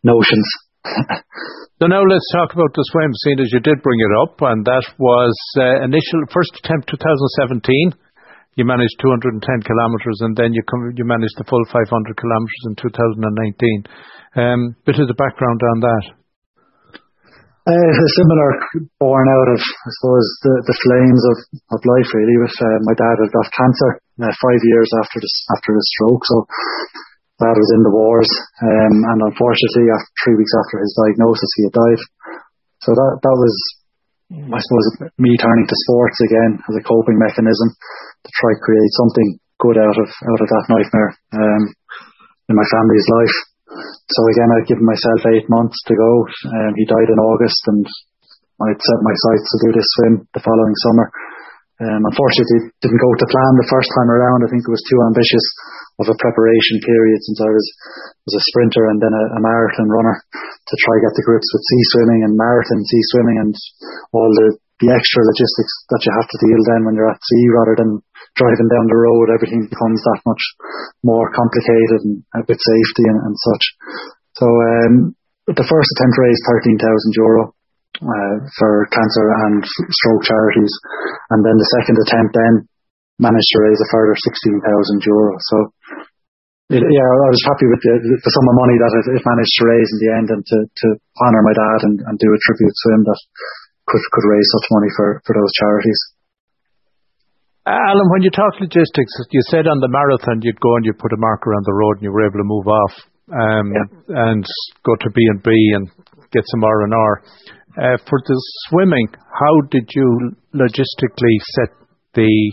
notions. 0.00 0.48
so 1.78 1.84
now 1.84 2.00
let's 2.00 2.32
talk 2.32 2.56
about 2.56 2.72
the 2.72 2.84
swim, 2.88 3.12
seeing 3.12 3.40
as 3.40 3.52
you 3.52 3.60
did 3.60 3.84
bring 3.84 4.00
it 4.00 4.14
up, 4.24 4.40
and 4.40 4.64
that 4.64 4.88
was 4.96 5.36
uh, 5.60 5.84
initial 5.84 6.24
first 6.32 6.56
attempt 6.64 6.88
2017 6.88 8.05
you 8.56 8.64
managed 8.64 8.96
210 9.04 9.40
kilometres 9.62 10.18
and 10.24 10.32
then 10.36 10.56
you 10.56 10.64
come, 10.64 10.92
you 10.96 11.04
managed 11.04 11.36
the 11.36 11.44
full 11.44 11.62
500 11.68 11.86
kilometres 11.92 12.62
in 12.68 12.74
2019. 12.80 13.84
Um, 14.36 14.60
bit 14.84 15.00
of 15.00 15.08
the 15.08 15.16
background 15.16 15.60
on 15.60 15.80
that. 15.84 16.04
Uh, 17.66 17.74
a 17.74 18.10
similar, 18.22 18.50
born 19.02 19.26
out 19.26 19.50
of, 19.50 19.58
I 19.58 19.90
suppose, 19.98 20.26
the, 20.46 20.54
the 20.70 20.78
flames 20.86 21.22
of, 21.34 21.36
of 21.74 21.80
life, 21.82 22.06
really. 22.14 22.38
With 22.38 22.54
uh, 22.62 22.78
my 22.86 22.94
dad 22.94 23.18
had 23.18 23.34
got 23.34 23.50
cancer 23.58 23.90
uh, 24.22 24.30
five 24.38 24.62
years 24.62 24.86
after 25.02 25.18
the 25.18 25.30
after 25.50 25.74
the 25.74 25.84
stroke, 25.98 26.22
so 26.30 26.46
dad 27.42 27.58
was 27.58 27.70
in 27.74 27.82
the 27.82 27.90
wars, 27.90 28.30
um, 28.62 28.94
and 29.10 29.18
unfortunately, 29.34 29.90
after 29.90 30.12
three 30.22 30.38
weeks 30.38 30.54
after 30.62 30.78
his 30.78 30.94
diagnosis, 30.94 31.50
he 31.58 31.62
had 31.66 31.74
died. 31.74 32.00
So 32.86 32.94
that 32.94 33.12
that 33.18 33.34
was, 33.34 33.54
I 34.26 34.58
suppose, 34.58 34.86
me 35.22 35.30
turning 35.38 35.66
to 35.70 35.82
sports 35.86 36.18
again 36.26 36.58
as 36.58 36.74
a 36.74 36.82
coping 36.82 37.14
mechanism 37.14 37.68
to 38.26 38.30
try 38.42 38.50
to 38.58 38.64
create 38.66 38.92
something 38.98 39.28
good 39.62 39.78
out 39.78 39.94
of 39.94 40.08
out 40.10 40.40
of 40.42 40.48
that 40.50 40.66
nightmare 40.66 41.10
um, 41.38 41.62
in 42.50 42.54
my 42.58 42.66
family's 42.66 43.06
life. 43.22 43.36
So 43.70 44.20
again, 44.34 44.50
I'd 44.50 44.66
given 44.66 44.82
myself 44.82 45.20
eight 45.30 45.46
months 45.46 45.78
to 45.86 45.94
go. 45.94 46.12
Um, 46.50 46.72
he 46.74 46.84
died 46.90 47.06
in 47.06 47.22
August, 47.22 47.62
and 47.70 47.86
I'd 48.66 48.82
set 48.82 49.00
my 49.06 49.14
sights 49.14 49.46
to 49.46 49.58
do 49.62 49.70
this 49.78 49.88
swim 49.94 50.14
the 50.34 50.42
following 50.42 50.74
summer. 50.82 51.06
Um, 51.76 52.02
unfortunately, 52.08 52.72
it 52.72 52.80
didn't 52.80 53.04
go 53.04 53.12
to 53.12 53.32
plan 53.32 53.52
the 53.60 53.72
first 53.72 53.90
time 53.92 54.08
around. 54.08 54.44
I 54.44 54.48
think 54.48 54.64
it 54.64 54.72
was 54.72 54.84
too 54.88 55.00
ambitious 55.12 55.46
of 56.00 56.08
a 56.08 56.20
preparation 56.20 56.76
period 56.84 57.20
since 57.24 57.40
I 57.40 57.50
was 57.52 57.66
was 58.28 58.36
a 58.36 58.46
sprinter 58.52 58.88
and 58.92 59.00
then 59.00 59.12
a, 59.12 59.24
a 59.36 59.40
marathon 59.40 59.88
runner 59.88 60.16
to 60.32 60.74
try 60.84 60.94
get 61.00 61.14
the 61.16 61.24
grips 61.24 61.48
with 61.52 61.64
sea 61.64 61.84
swimming 61.92 62.20
and 62.24 62.36
marathon 62.36 62.80
sea 62.84 63.04
swimming 63.12 63.38
and 63.44 63.54
all 64.12 64.28
the 64.28 64.56
the 64.84 64.92
extra 64.92 65.24
logistics 65.24 65.72
that 65.88 66.04
you 66.04 66.12
have 66.12 66.28
to 66.28 66.40
deal 66.44 66.60
then 66.68 66.84
when 66.84 66.96
you're 67.00 67.08
at 67.08 67.16
sea 67.16 67.44
rather 67.48 67.76
than 67.80 67.96
driving 68.36 68.68
down 68.68 68.84
the 68.92 69.00
road, 69.00 69.32
everything 69.32 69.64
becomes 69.64 70.00
that 70.04 70.20
much 70.28 70.42
more 71.00 71.32
complicated 71.32 72.04
and 72.04 72.44
with 72.44 72.60
safety 72.60 73.04
and, 73.08 73.20
and 73.24 73.36
such. 73.40 73.64
So 74.36 74.44
um, 74.44 74.94
the 75.48 75.64
first 75.64 75.88
attempt 75.96 76.20
raised 76.20 76.44
13,000 76.76 76.76
euro. 77.16 77.55
Uh, 78.00 78.36
for 78.60 78.88
cancer 78.92 79.26
and 79.48 79.64
stroke 79.64 80.22
charities. 80.26 80.72
And 81.32 81.40
then 81.44 81.56
the 81.56 81.70
second 81.80 81.96
attempt 82.00 82.32
then 82.36 82.54
managed 83.18 83.50
to 83.56 83.62
raise 83.64 83.80
a 83.80 83.88
further 83.92 84.16
16,000 84.16 85.08
euro. 85.08 85.32
So 85.40 85.56
it, 86.66 86.82
yeah, 86.82 87.06
I 87.06 87.30
was 87.30 87.44
happy 87.46 87.68
with 87.70 87.78
the, 87.78 87.94
the 87.94 88.32
sum 88.34 88.50
of 88.50 88.56
money 88.58 88.76
that 88.82 88.92
it, 88.98 89.04
it, 89.14 89.22
managed 89.22 89.54
to 89.54 89.64
raise 89.70 89.90
in 89.94 89.98
the 90.02 90.10
end 90.18 90.28
and 90.34 90.42
to, 90.42 90.58
to 90.66 90.86
honour 91.22 91.42
my 91.46 91.54
dad 91.54 91.80
and, 91.86 91.96
and 92.10 92.14
do 92.18 92.26
a 92.26 92.40
tribute 92.42 92.74
to 92.74 92.86
him 92.90 93.02
that 93.06 93.20
could, 93.86 94.02
could 94.02 94.26
raise 94.26 94.48
such 94.50 94.66
money 94.74 94.90
for, 94.98 95.08
for 95.22 95.32
those 95.38 95.54
charities. 95.62 96.00
Alan, 97.66 98.10
when 98.10 98.22
you 98.22 98.30
talk 98.30 98.58
logistics, 98.58 99.14
you 99.30 99.42
said 99.50 99.66
on 99.66 99.78
the 99.78 99.90
marathon 99.90 100.42
you'd 100.42 100.58
go 100.58 100.74
and 100.74 100.86
you'd 100.86 100.98
put 100.98 101.14
a 101.14 101.18
marker 101.18 101.54
on 101.54 101.62
the 101.66 101.74
road 101.74 101.98
and 101.98 102.04
you 102.06 102.12
were 102.14 102.26
able 102.26 102.38
to 102.38 102.46
move 102.46 102.66
off 102.66 102.94
um, 103.30 103.66
yeah. 103.74 104.26
and 104.26 104.42
go 104.82 104.94
to 104.94 105.08
B 105.10 105.18
and 105.30 105.42
B 105.42 105.50
and 105.74 105.90
get 106.30 106.42
some 106.46 106.62
R 106.62 106.82
and 106.82 106.94
R. 106.94 107.22
Uh, 107.76 107.96
for 108.08 108.18
the 108.24 108.36
swimming, 108.68 109.08
how 109.12 109.60
did 109.70 109.88
you 109.94 110.32
logistically 110.54 111.36
set 111.54 111.76
the 112.14 112.52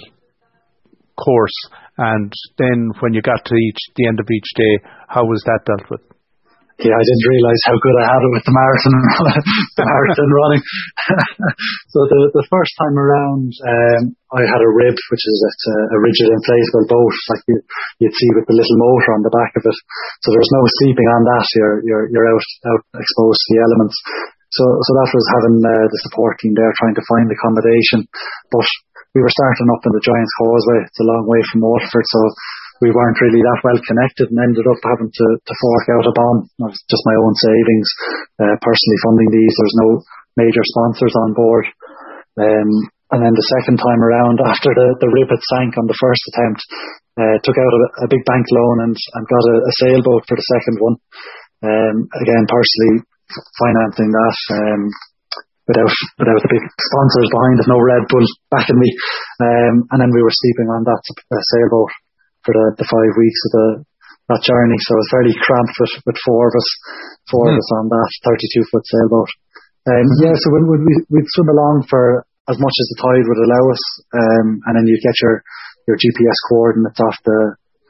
course? 1.18 1.60
And 1.98 2.34
then 2.58 2.92
when 3.00 3.14
you 3.14 3.22
got 3.22 3.46
to 3.46 3.56
each 3.56 3.80
the 3.96 4.08
end 4.08 4.20
of 4.20 4.28
each 4.30 4.50
day, 4.56 4.90
how 5.08 5.24
was 5.24 5.42
that 5.46 5.62
dealt 5.66 5.90
with? 5.90 6.14
yeah, 6.82 6.98
I 6.98 7.04
didn't 7.06 7.30
realise 7.30 7.62
how 7.70 7.78
good 7.78 7.98
I 8.02 8.06
had 8.10 8.24
it 8.26 8.34
with 8.34 8.46
the 8.50 8.56
marathon, 8.56 8.98
the 9.78 9.86
marathon 9.86 10.32
running. 10.34 10.64
so 11.94 11.98
the 12.10 12.20
the 12.34 12.48
first 12.50 12.74
time 12.82 12.98
around, 12.98 13.54
um, 13.62 14.02
I 14.34 14.42
had 14.42 14.58
a 14.58 14.72
rib, 14.74 14.98
which 14.98 15.26
is 15.30 15.40
a, 15.46 15.52
a 15.94 15.98
rigid 16.02 16.34
inflatable 16.34 16.86
boat, 16.90 17.16
like 17.30 17.44
you, 17.46 17.58
you'd 18.02 18.18
see 18.18 18.30
with 18.34 18.50
the 18.50 18.58
little 18.58 18.80
motor 18.82 19.14
on 19.14 19.22
the 19.22 19.36
back 19.38 19.54
of 19.54 19.64
it. 19.70 19.78
So 20.26 20.34
there's 20.34 20.50
no 20.50 20.64
sleeping 20.82 21.06
on 21.14 21.22
that. 21.30 21.46
You're 21.54 21.78
you're 21.86 22.06
you're 22.10 22.30
out 22.34 22.48
out 22.74 22.84
exposed 22.98 23.42
to 23.46 23.50
the 23.54 23.62
elements. 23.62 23.98
So 24.54 24.66
so 24.66 24.92
that 25.02 25.10
was 25.10 25.28
having 25.34 25.58
uh, 25.62 25.88
the 25.90 26.00
support 26.10 26.38
team 26.38 26.54
there 26.54 26.74
trying 26.78 26.98
to 26.98 27.10
find 27.10 27.28
accommodation, 27.30 28.06
but 28.54 28.68
we 29.14 29.22
were 29.22 29.34
starting 29.34 29.70
up 29.70 29.86
in 29.86 29.94
the 29.94 30.06
Giants 30.06 30.34
Causeway. 30.42 30.80
It's 30.86 31.04
a 31.06 31.10
long 31.10 31.26
way 31.30 31.42
from 31.54 31.66
Waterford, 31.66 32.06
so 32.10 32.22
we 32.82 32.90
weren't 32.90 33.22
really 33.22 33.42
that 33.46 33.62
well 33.62 33.80
connected 33.86 34.34
and 34.34 34.42
ended 34.42 34.66
up 34.66 34.82
having 34.82 35.14
to, 35.14 35.28
to 35.38 35.54
fork 35.62 35.86
out 35.94 36.10
a 36.10 36.14
bomb. 36.18 36.50
It 36.50 36.74
was 36.74 36.82
just 36.90 37.06
my 37.06 37.18
own 37.22 37.36
savings, 37.38 37.88
uh, 38.42 38.56
personally 38.58 39.00
funding 39.06 39.30
these. 39.30 39.54
There's 39.54 39.80
no 39.86 39.90
major 40.36 40.66
sponsors 40.66 41.14
on 41.22 41.38
board. 41.38 41.66
Um, 42.42 42.70
and 43.14 43.22
then 43.22 43.38
the 43.38 43.52
second 43.62 43.78
time 43.78 44.02
around, 44.02 44.42
after 44.52 44.74
the, 44.74 44.98
the 44.98 45.14
rib 45.14 45.30
had 45.30 45.46
sank 45.54 45.78
on 45.78 45.86
the 45.86 46.02
first 46.02 46.24
attempt, 46.34 46.62
uh, 47.14 47.38
took 47.46 47.54
out 47.54 47.74
a, 47.78 47.82
a, 48.04 48.08
big 48.10 48.26
bank 48.26 48.42
loan 48.50 48.90
and, 48.90 48.98
and 48.98 49.24
got 49.30 49.46
a, 49.46 49.56
a 49.62 49.74
sailboat 49.78 50.26
for 50.26 50.34
the 50.34 50.50
second 50.58 50.82
one. 50.82 50.98
Um, 51.62 52.10
again, 52.10 52.50
personally 52.50 53.06
financing 53.60 54.10
that. 54.12 54.38
Um, 54.54 54.82
without 55.64 55.96
without 56.20 56.42
the 56.44 56.52
big 56.52 56.64
sponsors 56.76 57.30
behind 57.32 57.56
us, 57.64 57.72
no 57.72 57.80
Red 57.80 58.04
Bull 58.12 58.28
backing 58.52 58.80
me. 58.80 58.90
Um, 59.40 59.88
and 59.96 60.00
then 60.04 60.12
we 60.12 60.20
were 60.20 60.36
sleeping 60.36 60.68
on 60.68 60.84
that 60.84 61.04
uh, 61.08 61.44
sailboat 61.56 61.92
for 62.44 62.52
the, 62.52 62.84
the 62.84 62.88
five 62.88 63.14
weeks 63.16 63.42
of 63.48 63.52
the 63.56 63.68
that 64.32 64.44
journey. 64.44 64.80
So 64.80 64.96
it 64.96 65.02
was 65.04 65.12
fairly 65.12 65.36
cramped 65.36 65.76
with, 65.84 65.94
with 66.08 66.18
four 66.24 66.48
of 66.48 66.56
us, 66.56 66.70
four 67.28 67.44
mm. 67.44 67.50
of 67.52 67.56
hmm. 67.60 67.64
us 67.64 67.70
on 67.76 67.86
that 67.92 68.10
32 68.24 68.72
foot 68.72 68.86
sailboat. 68.88 69.32
Um, 69.84 70.08
yeah, 70.24 70.36
so 70.40 70.48
when, 70.56 70.64
when 70.72 70.82
we, 70.88 70.94
we'd 71.12 71.34
swim 71.36 71.52
along 71.52 71.92
for 71.92 72.24
as 72.48 72.56
much 72.56 72.76
as 72.76 72.88
the 72.92 73.00
tide 73.04 73.28
would 73.28 73.44
allow 73.44 73.64
us, 73.68 73.84
um, 74.16 74.48
and 74.64 74.74
then 74.80 74.88
you'd 74.88 75.04
get 75.04 75.16
your, 75.20 75.44
your 75.92 76.00
GPS 76.00 76.40
coordinates 76.48 77.04
off 77.04 77.20
the, 77.28 77.40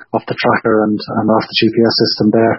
off 0.09 0.25
the 0.25 0.37
tracker 0.37 0.89
and, 0.89 0.97
and 0.97 1.25
off 1.29 1.45
the 1.45 1.59
GPS 1.61 1.95
system 2.01 2.33
there. 2.33 2.55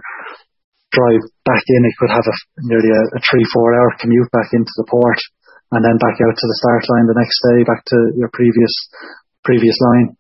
Drive 0.95 1.23
back 1.43 1.65
in, 1.67 1.83
it 1.85 1.97
could 1.99 2.15
have 2.15 2.23
a, 2.23 2.37
nearly 2.71 2.89
a, 2.89 3.03
a 3.19 3.21
three, 3.27 3.45
four 3.51 3.75
hour 3.75 3.91
commute 3.99 4.31
back 4.31 4.49
into 4.55 4.71
the 4.79 4.87
port 4.87 5.19
and 5.75 5.83
then 5.83 5.99
back 5.99 6.15
out 6.23 6.37
to 6.39 6.47
the 6.47 6.59
start 6.63 6.87
line 6.87 7.07
the 7.11 7.19
next 7.19 7.39
day, 7.51 7.59
back 7.67 7.83
to 7.91 7.99
your 8.15 8.31
previous, 8.31 8.75
previous 9.43 9.75
line. 9.81 10.15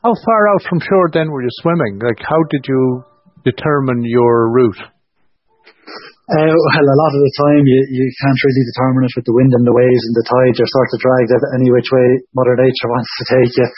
How 0.00 0.16
far 0.24 0.48
out 0.48 0.64
from 0.64 0.80
shore 0.80 1.12
then 1.12 1.30
were 1.30 1.44
you 1.44 1.52
swimming? 1.62 2.00
Like, 2.00 2.18
how 2.24 2.40
did 2.50 2.64
you 2.66 3.04
determine 3.44 4.02
your 4.02 4.50
route? 4.50 4.80
Uh, 6.32 6.48
well, 6.48 6.76
a 6.80 7.00
lot 7.02 7.12
of 7.12 7.20
the 7.20 7.34
time 7.36 7.62
you, 7.68 7.80
you 7.92 8.06
can't 8.24 8.40
really 8.40 8.64
determine 8.72 9.04
it 9.04 9.14
with 9.14 9.26
the 9.28 9.36
wind 9.36 9.52
and 9.52 9.66
the 9.68 9.74
waves 9.76 10.04
and 10.08 10.16
the 10.16 10.24
tide. 10.24 10.56
You're 10.56 10.70
sort 10.70 10.94
of 10.96 11.02
dragged 11.02 11.34
any 11.52 11.68
which 11.68 11.90
way 11.92 12.06
Mother 12.32 12.56
Nature 12.56 12.88
wants 12.88 13.10
to 13.20 13.24
take 13.28 13.52
you. 13.52 13.68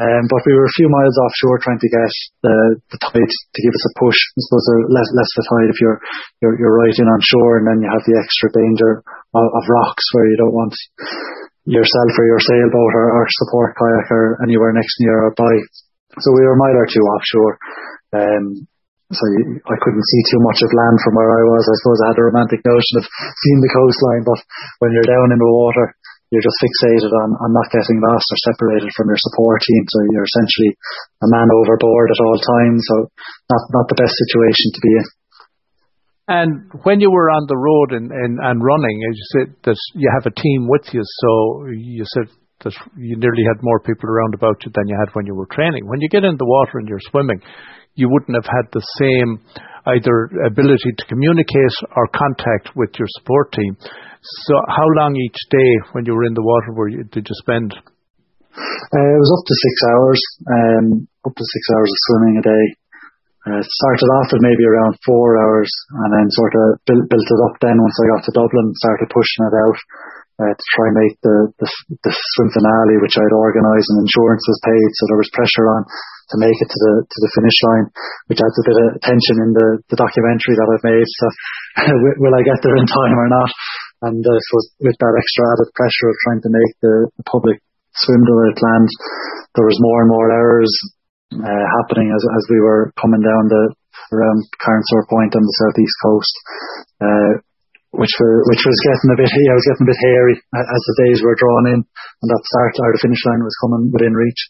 Um, 0.00 0.24
but 0.32 0.40
we 0.48 0.56
were 0.56 0.64
a 0.64 0.78
few 0.80 0.88
miles 0.88 1.12
offshore 1.20 1.60
trying 1.60 1.82
to 1.84 1.92
get 1.92 2.12
the, 2.40 2.56
the 2.88 2.98
tide 3.04 3.28
to 3.28 3.60
give 3.60 3.74
us 3.76 3.84
a 3.84 3.92
push. 4.00 4.16
I 4.16 4.40
suppose 4.48 4.64
less, 4.88 5.10
less 5.12 5.30
the 5.36 5.44
tide 5.44 5.68
if 5.68 5.76
you're, 5.76 6.00
you're, 6.40 6.56
you're 6.56 6.78
right 6.80 6.96
in 6.96 7.04
on 7.04 7.20
shore 7.20 7.60
and 7.60 7.68
then 7.68 7.84
you 7.84 7.88
have 7.92 8.00
the 8.08 8.16
extra 8.16 8.48
danger 8.48 9.04
of, 9.36 9.44
of 9.44 9.62
rocks 9.68 10.04
where 10.16 10.24
you 10.24 10.40
don't 10.40 10.56
want 10.56 10.72
yourself 11.68 12.10
or 12.16 12.26
your 12.32 12.40
sailboat 12.40 12.92
or, 12.96 13.06
or 13.12 13.24
support 13.44 13.76
kayak 13.76 14.08
or 14.08 14.40
anywhere 14.40 14.72
next 14.72 14.96
nearby. 15.04 15.54
So 16.16 16.32
we 16.32 16.48
were 16.48 16.56
a 16.56 16.62
mile 16.64 16.80
or 16.80 16.88
two 16.88 17.04
offshore. 17.04 17.54
Um, 18.16 18.44
so 19.10 19.24
you, 19.36 19.58
I 19.66 19.76
couldn't 19.82 20.06
see 20.06 20.22
too 20.30 20.40
much 20.46 20.62
of 20.62 20.70
land 20.70 20.96
from 21.02 21.18
where 21.18 21.28
I 21.34 21.42
was. 21.44 21.66
I 21.66 21.76
suppose 21.82 21.98
I 22.00 22.10
had 22.14 22.20
a 22.22 22.28
romantic 22.30 22.62
notion 22.62 22.94
of 23.02 23.04
seeing 23.10 23.60
the 23.60 23.74
coastline, 23.74 24.22
but 24.22 24.40
when 24.78 24.94
you're 24.94 25.10
down 25.10 25.34
in 25.34 25.40
the 25.42 25.50
water, 25.50 25.98
you're 26.30 26.46
just 26.46 26.62
fixated 26.62 27.10
on, 27.10 27.34
on 27.42 27.50
not 27.50 27.68
getting 27.74 27.98
lost 27.98 28.26
or 28.30 28.38
separated 28.54 28.90
from 28.94 29.10
your 29.10 29.18
support 29.18 29.58
team. 29.66 29.84
So 29.90 29.98
you're 30.14 30.30
essentially 30.30 30.72
a 31.26 31.28
man 31.28 31.50
overboard 31.50 32.08
at 32.14 32.22
all 32.22 32.38
times. 32.38 32.80
So 32.86 32.96
not, 33.50 33.62
not 33.74 33.86
the 33.90 33.98
best 33.98 34.14
situation 34.14 34.68
to 34.74 34.80
be 34.80 34.92
in. 34.94 35.06
And 36.30 36.50
when 36.86 37.02
you 37.02 37.10
were 37.10 37.26
on 37.34 37.50
the 37.50 37.58
road 37.58 37.90
and, 37.90 38.14
and, 38.14 38.38
and 38.38 38.62
running, 38.62 39.02
as 39.02 39.18
you 39.18 39.26
said 39.34 39.48
that 39.66 39.78
you 39.98 40.06
have 40.14 40.30
a 40.30 40.34
team 40.38 40.70
with 40.70 40.86
you, 40.94 41.02
so 41.02 41.66
you 41.74 42.06
said 42.06 42.30
that 42.62 42.74
you 42.94 43.18
nearly 43.18 43.42
had 43.42 43.58
more 43.66 43.80
people 43.82 44.06
around 44.06 44.34
about 44.34 44.62
you 44.62 44.70
than 44.70 44.86
you 44.86 44.94
had 44.94 45.10
when 45.14 45.26
you 45.26 45.34
were 45.34 45.50
training. 45.50 45.88
When 45.90 46.00
you 46.00 46.08
get 46.08 46.22
in 46.22 46.38
the 46.38 46.46
water 46.46 46.78
and 46.78 46.86
you're 46.86 47.02
swimming, 47.10 47.42
you 47.94 48.08
wouldn't 48.08 48.36
have 48.36 48.48
had 48.48 48.66
the 48.72 48.84
same 48.98 49.40
either 49.86 50.30
ability 50.44 50.92
to 50.98 51.04
communicate 51.08 51.76
or 51.96 52.06
contact 52.12 52.76
with 52.76 52.90
your 52.98 53.08
support 53.18 53.52
team. 53.52 53.76
So, 54.20 54.54
how 54.68 54.84
long 55.00 55.16
each 55.16 55.40
day 55.48 55.70
when 55.92 56.04
you 56.04 56.12
were 56.12 56.28
in 56.28 56.34
the 56.34 56.44
water 56.44 56.72
were 56.76 56.88
you, 56.88 57.04
did 57.08 57.24
you 57.24 57.36
spend? 57.40 57.72
Uh, 57.72 59.08
it 59.16 59.20
was 59.22 59.32
up 59.32 59.44
to 59.46 59.54
six 59.56 59.74
hours, 59.88 60.20
um, 60.44 60.86
up 61.24 61.32
to 61.32 61.44
six 61.44 61.62
hours 61.72 61.88
of 61.88 62.00
swimming 62.04 62.36
a 62.36 62.44
day. 62.44 62.64
Uh, 63.40 63.62
started 63.64 64.10
off 64.20 64.28
at 64.36 64.44
maybe 64.44 64.60
around 64.68 64.92
four 65.00 65.40
hours 65.40 65.72
and 66.04 66.12
then 66.12 66.28
sort 66.28 66.52
of 66.52 66.76
built, 66.84 67.08
built 67.08 67.24
it 67.24 67.40
up 67.48 67.56
then 67.64 67.72
once 67.80 67.96
I 67.96 68.12
got 68.12 68.22
to 68.28 68.36
Dublin, 68.36 68.68
started 68.76 69.08
pushing 69.08 69.48
it 69.48 69.56
out 69.64 69.78
uh, 70.40 70.54
to 70.56 70.64
try 70.72 70.84
and 70.88 70.96
make 70.96 71.14
the, 71.20 71.36
the, 71.60 71.68
the 72.00 72.12
swim 72.36 72.48
finale, 72.48 72.96
which 73.04 73.20
I'd 73.20 73.36
organised 73.36 73.92
and 73.92 74.08
insurance 74.08 74.44
was 74.48 74.64
paid, 74.64 74.88
so 74.96 75.02
there 75.12 75.20
was 75.20 75.36
pressure 75.36 75.68
on 75.68 75.84
to 76.32 76.36
make 76.40 76.56
it 76.56 76.70
to 76.70 76.78
the 76.80 76.94
to 77.04 77.18
the 77.20 77.32
finish 77.36 77.58
line, 77.68 77.86
which 78.30 78.40
adds 78.40 78.56
a 78.56 78.66
bit 78.66 78.78
of 78.80 78.88
tension 79.04 79.36
in 79.44 79.50
the, 79.52 79.68
the 79.92 79.98
documentary 80.00 80.54
that 80.56 80.70
I've 80.70 80.88
made. 80.88 81.08
So 81.20 81.26
will 82.22 82.38
I 82.38 82.46
get 82.46 82.62
there 82.64 82.78
in 82.78 82.88
time 82.88 83.16
or 83.18 83.28
not? 83.28 83.50
And 84.08 84.22
uh, 84.24 84.38
so 84.40 84.54
with 84.80 84.96
that 84.96 85.14
extra 85.18 85.44
added 85.52 85.70
pressure 85.76 86.08
of 86.08 86.16
trying 86.24 86.42
to 86.46 86.50
make 86.54 86.72
the, 86.80 86.94
the 87.20 87.26
public 87.28 87.60
swim 87.92 88.22
the 88.24 88.36
way 88.38 88.46
it 88.54 88.62
planned, 88.62 88.90
there 89.58 89.68
was 89.68 89.76
more 89.82 90.06
and 90.06 90.10
more 90.14 90.28
errors 90.32 90.72
uh, 91.36 91.64
happening 91.82 92.08
as 92.08 92.22
as 92.24 92.44
we 92.48 92.62
were 92.64 92.94
coming 92.96 93.20
down 93.20 93.50
the 93.50 93.74
around 94.14 94.40
Carnsore 94.58 95.06
Point 95.06 95.36
on 95.36 95.42
the 95.42 95.56
southeast 95.60 95.96
coast, 96.02 96.34
uh, 96.98 97.32
which 97.90 98.14
were 98.22 98.38
which 98.46 98.62
was 98.62 98.78
getting 98.86 99.10
a 99.14 99.18
bit 99.18 99.30
yeah, 99.30 99.54
was 99.54 99.66
getting 99.66 99.86
a 99.86 99.90
bit 99.90 100.02
hairy 100.06 100.36
as 100.54 100.82
the 100.86 100.96
days 101.06 101.18
were 101.22 101.38
drawn 101.38 101.64
in, 101.74 101.80
and 101.82 102.28
that 102.30 102.42
start 102.46 102.72
or 102.78 102.94
the 102.94 103.02
finish 103.02 103.22
line 103.26 103.42
was 103.42 103.56
coming 103.62 103.90
within 103.90 104.14
reach. 104.14 104.42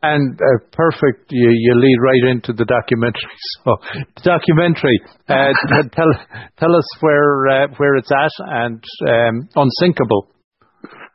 And 0.00 0.32
uh, 0.40 0.64
perfect, 0.72 1.28
you, 1.28 1.52
you 1.52 1.76
lead 1.76 1.98
right 2.00 2.32
into 2.32 2.56
the 2.56 2.64
documentary. 2.64 3.20
So, 3.60 3.76
the 4.16 4.24
documentary, 4.24 4.96
uh, 5.28 5.52
tell 5.92 6.08
tell 6.56 6.72
us 6.72 6.88
where 7.04 7.44
uh, 7.44 7.66
where 7.76 8.00
it's 8.00 8.08
at 8.08 8.32
and 8.64 8.80
um, 9.04 9.34
unsinkable. 9.52 10.32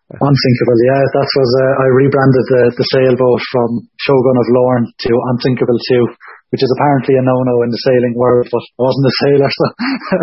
Unsinkable, 0.05 0.79
yeah. 0.85 1.01
That 1.01 1.29
was 1.33 1.49
uh, 1.57 1.81
I 1.81 1.87
rebranded 1.97 2.45
the, 2.45 2.63
the 2.77 2.87
sailboat 2.93 3.41
from 3.49 3.69
Shogun 3.97 4.37
of 4.37 4.47
Lorn 4.53 4.83
to 4.85 5.11
Unsinkable 5.33 5.79
2, 5.81 6.05
which 6.53 6.61
is 6.61 6.71
apparently 6.77 7.17
a 7.17 7.25
no-no 7.25 7.65
in 7.65 7.71
the 7.73 7.85
sailing 7.85 8.13
world, 8.13 8.45
but 8.51 8.63
I 8.77 8.81
wasn't 8.85 9.11
a 9.11 9.19
sailor, 9.25 9.49
so 9.49 9.65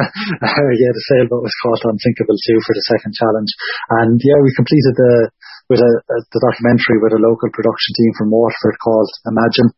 yeah, 0.83 0.93
the 0.95 1.07
sailboat 1.13 1.43
was 1.43 1.57
called 1.63 1.93
Unsinkable 1.93 2.39
2 2.39 2.67
for 2.67 2.75
the 2.75 2.89
second 2.95 3.13
challenge. 3.19 3.51
And 4.03 4.17
yeah, 4.23 4.39
we 4.41 4.55
completed 4.55 4.95
the 4.95 5.15
with 5.71 5.81
a, 5.81 5.93
a 5.93 6.17
the 6.33 6.43
documentary 6.43 6.99
with 7.01 7.17
a 7.17 7.23
local 7.23 7.49
production 7.49 7.93
team 7.97 8.13
from 8.19 8.35
Waterford 8.35 8.77
called 8.83 9.11
Imagine. 9.25 9.69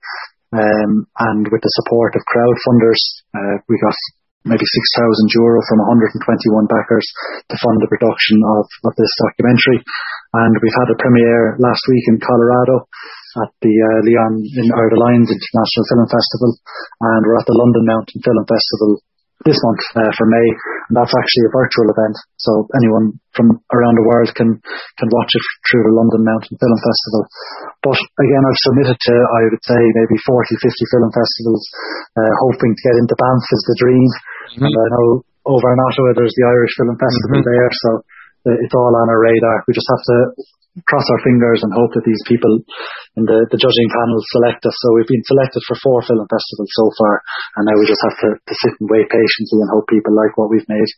Um, 0.54 0.92
and 1.18 1.42
with 1.50 1.62
the 1.62 1.76
support 1.82 2.14
of 2.14 2.22
crowdfunders, 2.30 3.02
uh, 3.34 3.58
we 3.66 3.74
got 3.82 3.96
maybe 4.44 4.62
6,000 4.62 5.40
euro 5.40 5.58
from 5.66 5.82
121 5.88 6.20
backers 6.68 7.06
to 7.48 7.56
fund 7.58 7.80
the 7.80 7.90
production 7.90 8.38
of, 8.44 8.64
of 8.86 8.92
this 8.94 9.12
documentary. 9.24 9.80
And 10.36 10.54
we've 10.60 10.78
had 10.78 10.92
a 10.92 11.00
premiere 11.00 11.56
last 11.58 11.82
week 11.88 12.06
in 12.12 12.20
Colorado 12.20 12.86
at 13.42 13.50
the 13.62 13.74
uh, 13.74 13.98
Leon 14.06 14.32
in, 14.42 14.66
or 14.70 14.86
Lions 14.94 15.30
International 15.30 15.84
Film 15.90 16.06
Festival, 16.06 16.50
and 17.02 17.20
we're 17.26 17.40
at 17.40 17.48
the 17.48 17.58
London 17.58 17.84
Mountain 17.86 18.20
Film 18.22 18.42
Festival 18.46 19.02
this 19.42 19.60
month 19.60 19.82
uh, 19.98 20.12
for 20.16 20.26
May, 20.30 20.48
and 20.88 20.94
that's 20.94 21.12
actually 21.12 21.44
a 21.50 21.56
virtual 21.58 21.90
event. 21.90 22.16
So 22.40 22.70
anyone 22.78 23.18
from 23.36 23.60
around 23.74 23.96
the 23.98 24.08
world 24.08 24.30
can 24.32 24.56
can 24.96 25.08
watch 25.12 25.32
it 25.34 25.44
through 25.68 25.84
the 25.90 25.96
London 25.98 26.22
Mountain 26.24 26.56
Film 26.56 26.78
Festival. 26.80 27.22
But 27.84 28.00
again, 28.00 28.44
I've 28.46 28.64
submitted 28.64 28.96
to 28.96 29.14
I 29.14 29.40
would 29.52 29.64
say 29.66 29.80
maybe 29.98 30.16
40, 30.22 30.54
50 30.54 30.92
film 30.94 31.10
festivals, 31.12 31.62
uh, 32.16 32.32
hoping 32.48 32.72
to 32.72 32.82
get 32.86 33.00
into 33.02 33.18
Banff 33.18 33.44
is 33.50 33.64
the 33.68 33.78
dream. 33.82 34.10
Mm-hmm. 34.54 34.64
And 34.64 34.74
I 34.74 34.86
know 34.96 35.06
over 35.44 35.68
in 35.68 35.82
Ottawa 35.82 36.16
there's 36.16 36.36
the 36.38 36.48
Irish 36.48 36.74
Film 36.80 36.96
Festival 36.96 37.42
mm-hmm. 37.42 37.50
there, 37.50 37.68
so 37.74 37.88
uh, 38.48 38.56
it's 38.64 38.76
all 38.76 38.94
on 38.96 39.10
our 39.12 39.20
radar. 39.20 39.66
We 39.68 39.76
just 39.76 39.90
have 39.92 40.04
to 40.08 40.18
cross 40.82 41.06
our 41.06 41.22
fingers 41.22 41.62
and 41.62 41.70
hope 41.70 41.94
that 41.94 42.02
these 42.02 42.24
people 42.26 42.50
in 43.14 43.22
the, 43.22 43.46
the 43.54 43.60
judging 43.62 43.88
panel 43.94 44.18
select 44.34 44.66
us. 44.66 44.74
So 44.82 44.90
we've 44.98 45.10
been 45.10 45.22
selected 45.30 45.62
for 45.70 45.78
four 45.78 46.02
film 46.02 46.26
festivals 46.26 46.72
so 46.74 46.86
far, 46.98 47.14
and 47.58 47.62
now 47.70 47.76
we 47.78 47.86
just 47.86 48.02
have 48.02 48.18
to, 48.26 48.28
to 48.34 48.54
sit 48.58 48.74
and 48.82 48.90
wait 48.90 49.06
patiently 49.06 49.62
and 49.62 49.70
hope 49.70 49.86
people 49.86 50.10
like 50.10 50.34
what 50.34 50.50
we've 50.50 50.66
made. 50.66 50.90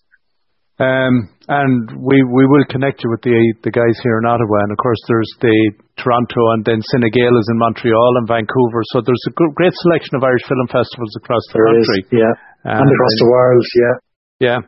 Um, 0.76 1.32
and 1.48 1.88
we, 2.04 2.20
we 2.20 2.44
will 2.44 2.68
connect 2.68 3.00
you 3.00 3.08
with 3.08 3.24
the 3.24 3.32
the 3.64 3.72
guys 3.72 3.96
here 4.04 4.20
in 4.20 4.28
Ottawa, 4.28 4.60
and 4.68 4.72
of 4.72 4.76
course 4.76 5.00
there's 5.08 5.32
the 5.40 5.56
Toronto, 5.96 6.52
and 6.52 6.68
then 6.68 6.84
Cine 6.92 7.08
Gael 7.08 7.32
is 7.32 7.48
in 7.48 7.56
Montreal 7.56 8.20
and 8.20 8.28
Vancouver. 8.28 8.84
So 8.92 9.00
there's 9.00 9.24
a 9.24 9.32
good, 9.32 9.56
great 9.56 9.72
selection 9.72 10.20
of 10.20 10.24
Irish 10.28 10.44
film 10.44 10.68
festivals 10.68 11.16
across 11.16 11.40
the 11.48 11.56
there 11.56 11.72
country, 11.72 12.00
is, 12.04 12.20
yeah, 12.20 12.34
and, 12.68 12.76
and 12.76 12.88
across 12.92 13.16
the 13.16 13.30
world, 13.32 13.66
yeah, 13.72 13.94
yeah, 14.36 14.60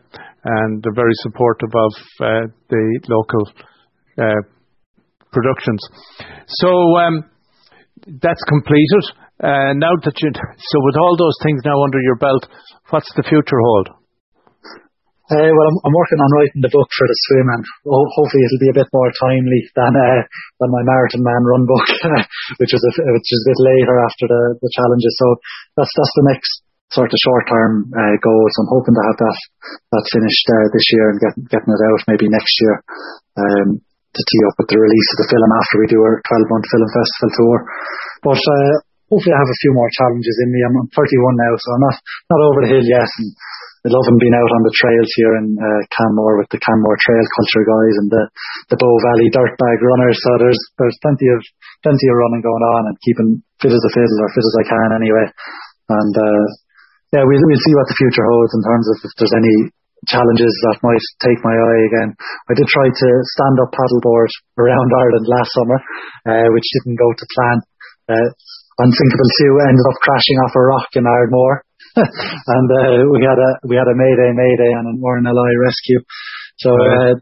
and 0.48 0.80
they're 0.80 0.96
very 0.96 1.16
supportive 1.20 1.76
of 1.76 1.92
uh, 2.24 2.44
the 2.72 2.84
local 3.12 3.44
uh, 4.16 4.40
productions. 5.32 5.80
So 6.62 6.70
um, 6.98 7.24
that's 8.06 8.42
completed. 8.48 9.04
Uh, 9.38 9.70
now 9.78 9.94
that 10.02 10.16
you, 10.18 10.30
so 10.34 10.76
with 10.82 10.96
all 10.98 11.14
those 11.14 11.38
things 11.46 11.62
now 11.62 11.78
under 11.82 12.00
your 12.02 12.18
belt, 12.18 12.48
what's 12.90 13.10
the 13.14 13.22
future 13.22 13.60
hold? 13.62 13.98
Uh, 15.28 15.52
well, 15.52 15.68
I'm, 15.84 15.92
working 15.92 16.24
on 16.24 16.32
writing 16.40 16.64
the 16.64 16.72
book 16.72 16.88
for 16.88 17.04
the 17.04 17.18
swim, 17.28 17.52
and 17.52 17.60
ho- 17.84 18.12
hopefully 18.16 18.48
it'll 18.48 18.64
be 18.64 18.72
a 18.72 18.80
bit 18.80 18.88
more 18.96 19.12
timely 19.12 19.60
than 19.76 19.92
uh, 19.92 20.24
than 20.56 20.72
my 20.72 20.80
marathon 20.88 21.20
man 21.20 21.44
run 21.44 21.68
book, 21.68 21.84
which 22.64 22.72
is 22.72 22.80
a, 22.80 22.92
which 23.12 23.28
is 23.28 23.40
a 23.44 23.48
bit 23.52 23.60
later 23.60 23.94
after 24.08 24.24
the, 24.24 24.40
challenges. 24.72 25.12
So 25.20 25.28
that's 25.76 25.92
that's 25.92 26.16
the 26.16 26.28
next 26.32 26.52
sort 26.96 27.12
of 27.12 27.20
short 27.20 27.44
term 27.44 27.92
uh, 27.92 28.16
goal. 28.24 28.40
I'm 28.40 28.72
hoping 28.72 28.96
to 28.96 29.04
have 29.04 29.20
that 29.20 29.38
that 29.92 30.04
finished 30.16 30.48
this 30.72 30.86
year 30.96 31.12
and 31.12 31.20
getting 31.20 31.44
getting 31.52 31.76
it 31.76 31.82
out 31.92 32.08
maybe 32.08 32.32
next 32.32 32.54
year. 32.64 32.76
To 34.18 34.24
tee 34.26 34.42
up 34.50 34.58
with 34.58 34.70
the 34.74 34.82
release 34.82 35.08
of 35.14 35.18
the 35.22 35.30
film 35.30 35.50
after 35.54 35.76
we 35.78 35.86
do 35.86 36.02
our 36.02 36.18
12 36.18 36.50
month 36.50 36.66
film 36.66 36.90
festival 36.90 37.30
tour. 37.38 37.58
But 38.26 38.42
uh, 38.42 38.72
hopefully 39.06 39.30
I 39.30 39.38
have 39.38 39.52
a 39.54 39.62
few 39.62 39.72
more 39.78 39.86
challenges 39.94 40.36
in 40.42 40.48
me. 40.50 40.58
I'm, 40.66 40.90
31 40.90 40.98
now, 41.38 41.52
so 41.54 41.68
I'm 41.70 41.84
not, 41.86 41.96
not 42.34 42.42
over 42.42 42.60
the 42.66 42.72
hill 42.74 42.82
yet. 42.82 43.06
And 43.22 43.30
I 43.86 43.94
love 43.94 44.10
being 44.18 44.34
out 44.34 44.52
on 44.58 44.62
the 44.66 44.74
trails 44.74 45.10
here 45.14 45.34
in 45.38 45.54
uh, 45.54 45.80
Canmore 45.94 46.42
with 46.42 46.50
the 46.50 46.58
Canmore 46.58 46.98
Trail 46.98 47.26
Culture 47.38 47.62
guys 47.62 47.94
and 48.02 48.08
the, 48.10 48.24
the 48.74 48.78
Bow 48.82 48.94
Valley 49.06 49.30
Dirt 49.30 49.54
Bag 49.54 49.78
Runners. 49.78 50.18
So 50.18 50.30
there's, 50.42 50.60
there's 50.82 50.98
plenty 50.98 51.30
of, 51.30 51.40
plenty 51.86 52.06
of 52.10 52.18
running 52.18 52.42
going 52.42 52.66
on 52.74 52.82
and 52.90 52.98
keeping 53.06 53.38
fit 53.62 53.70
as 53.70 53.86
a 53.86 53.92
fiddle 53.94 54.18
or 54.18 54.30
fit 54.34 54.44
as 54.44 54.56
I 54.60 54.64
can 54.66 54.88
anyway. 54.98 55.26
And, 55.94 56.14
uh, 56.18 56.46
yeah, 57.14 57.22
we'll, 57.22 57.40
we'll 57.40 57.64
see 57.64 57.76
what 57.78 57.88
the 57.88 57.96
future 58.02 58.26
holds 58.26 58.52
in 58.52 58.62
terms 58.66 58.86
of 58.92 58.96
if 59.06 59.12
there's 59.16 59.38
any 59.38 59.56
challenges 60.06 60.54
that 60.70 60.84
might 60.86 61.02
take 61.18 61.40
my 61.42 61.50
eye 61.50 61.82
again. 61.90 62.10
I 62.46 62.54
did 62.54 62.68
try 62.70 62.86
to 62.86 63.08
stand 63.34 63.56
up 63.58 63.74
paddleboard 63.74 64.30
around 64.60 64.88
Ireland 65.02 65.26
last 65.26 65.50
summer, 65.50 65.78
uh, 66.30 66.48
which 66.54 66.68
didn't 66.78 67.00
go 67.00 67.10
to 67.10 67.24
plan. 67.34 67.58
Uh, 68.08 68.30
Unsinkable 68.78 69.30
2 69.42 69.66
ended 69.66 69.86
up 69.90 69.98
crashing 70.06 70.38
off 70.46 70.54
a 70.54 70.62
rock 70.62 70.90
in 70.94 71.02
Ardmore. 71.02 71.66
and 71.98 72.68
uh, 72.70 73.10
we 73.10 73.26
had 73.26 73.34
a 73.34 73.50
we 73.66 73.74
had 73.74 73.90
a 73.90 73.96
mayday 73.98 74.30
mayday 74.30 74.70
and 74.70 74.86
an 74.86 75.02
RNLI 75.02 75.52
rescue. 75.66 75.98
So 76.62 76.70
uh, 76.70 77.18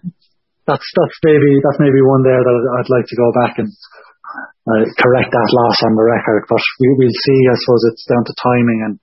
that's 0.69 0.85
that's 0.85 1.19
maybe 1.25 1.49
that's 1.65 1.81
maybe 1.81 2.03
one 2.05 2.29
there 2.29 2.43
that 2.45 2.57
I'd 2.77 2.93
like 2.93 3.09
to 3.09 3.17
go 3.17 3.29
back 3.41 3.57
and 3.57 3.73
uh, 4.67 4.85
correct 4.99 5.31
that 5.31 5.51
loss 5.55 5.79
on 5.87 5.95
the 5.95 6.07
record. 6.07 6.43
But 6.51 6.63
we, 6.83 6.87
we'll 6.99 7.23
see. 7.23 7.41
I 7.47 7.57
suppose 7.63 7.83
it's 7.95 8.07
down 8.11 8.25
to 8.27 8.35
timing 8.43 8.81
and 8.91 8.95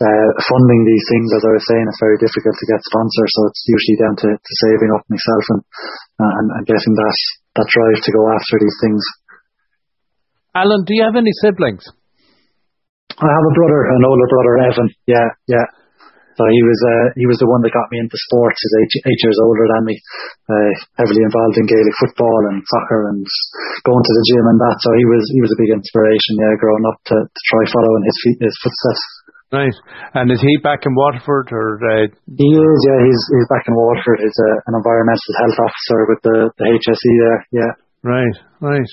uh, 0.00 0.28
funding 0.48 0.82
these 0.88 1.06
things, 1.12 1.28
as 1.36 1.44
I 1.44 1.52
was 1.52 1.66
saying, 1.68 1.84
it's 1.84 2.00
very 2.00 2.16
difficult 2.16 2.56
to 2.56 2.70
get 2.72 2.80
sponsors, 2.88 3.30
so 3.36 3.40
it's 3.52 3.62
usually 3.68 3.98
down 4.00 4.16
to, 4.16 4.28
to 4.32 4.52
saving 4.64 4.90
up 4.96 5.04
myself 5.12 5.44
and, 5.52 5.60
uh, 6.24 6.32
and, 6.40 6.46
and 6.56 6.64
getting 6.64 6.94
that, 6.96 7.16
that 7.60 7.68
drive 7.68 8.00
to 8.00 8.16
go 8.16 8.22
after 8.32 8.56
these 8.56 8.78
things. 8.80 9.02
Alan, 10.56 10.88
do 10.88 10.96
you 10.96 11.04
have 11.04 11.20
any 11.20 11.36
siblings? 11.44 11.84
I 13.12 13.28
have 13.28 13.46
a 13.52 13.54
brother, 13.54 13.80
an 13.92 14.02
older 14.08 14.28
brother, 14.32 14.54
Evan. 14.72 14.88
Yeah, 15.04 15.28
yeah. 15.44 15.66
So 16.40 16.48
he 16.48 16.62
was 16.64 16.80
uh, 16.80 17.06
he 17.20 17.28
was 17.28 17.36
the 17.36 17.52
one 17.52 17.60
that 17.60 17.76
got 17.76 17.92
me 17.92 18.00
into 18.00 18.16
sports. 18.16 18.56
He's 18.64 18.76
eight, 18.80 19.12
eight 19.12 19.20
years 19.20 19.36
older 19.44 19.68
than 19.76 19.92
me, 19.92 20.00
uh, 20.48 20.72
heavily 20.96 21.20
involved 21.20 21.60
in 21.60 21.68
Gaelic 21.68 21.96
football 22.00 22.40
and 22.48 22.64
soccer 22.64 23.12
and 23.12 23.20
going 23.84 24.00
to 24.00 24.14
the 24.16 24.24
gym 24.32 24.48
and 24.48 24.56
that. 24.56 24.76
So 24.80 24.88
he 24.96 25.04
was 25.04 25.22
he 25.36 25.40
was 25.44 25.52
a 25.52 25.60
big 25.60 25.68
inspiration. 25.76 26.40
Yeah, 26.40 26.56
growing 26.56 26.88
up 26.88 26.96
to, 27.12 27.16
to 27.28 27.40
try 27.52 27.62
following 27.68 28.08
his 28.08 28.18
feet, 28.24 28.40
his 28.40 28.56
footsteps. 28.56 29.04
Right. 29.52 29.76
And 30.16 30.32
is 30.32 30.40
he 30.40 30.64
back 30.64 30.88
in 30.88 30.96
Waterford 30.96 31.52
or? 31.52 31.76
Uh... 31.76 32.08
He 32.24 32.48
is. 32.56 32.78
Yeah, 32.88 33.00
he's 33.04 33.22
he's 33.36 33.48
back 33.52 33.68
in 33.68 33.76
Waterford. 33.76 34.24
He's 34.24 34.40
a, 34.40 34.50
an 34.64 34.80
environmental 34.80 35.32
health 35.44 35.58
officer 35.60 36.00
with 36.08 36.20
the 36.24 36.38
the 36.56 36.66
HSE 36.72 37.12
there. 37.20 37.40
Yeah. 37.52 37.72
Right. 38.00 38.36
Right. 38.64 38.92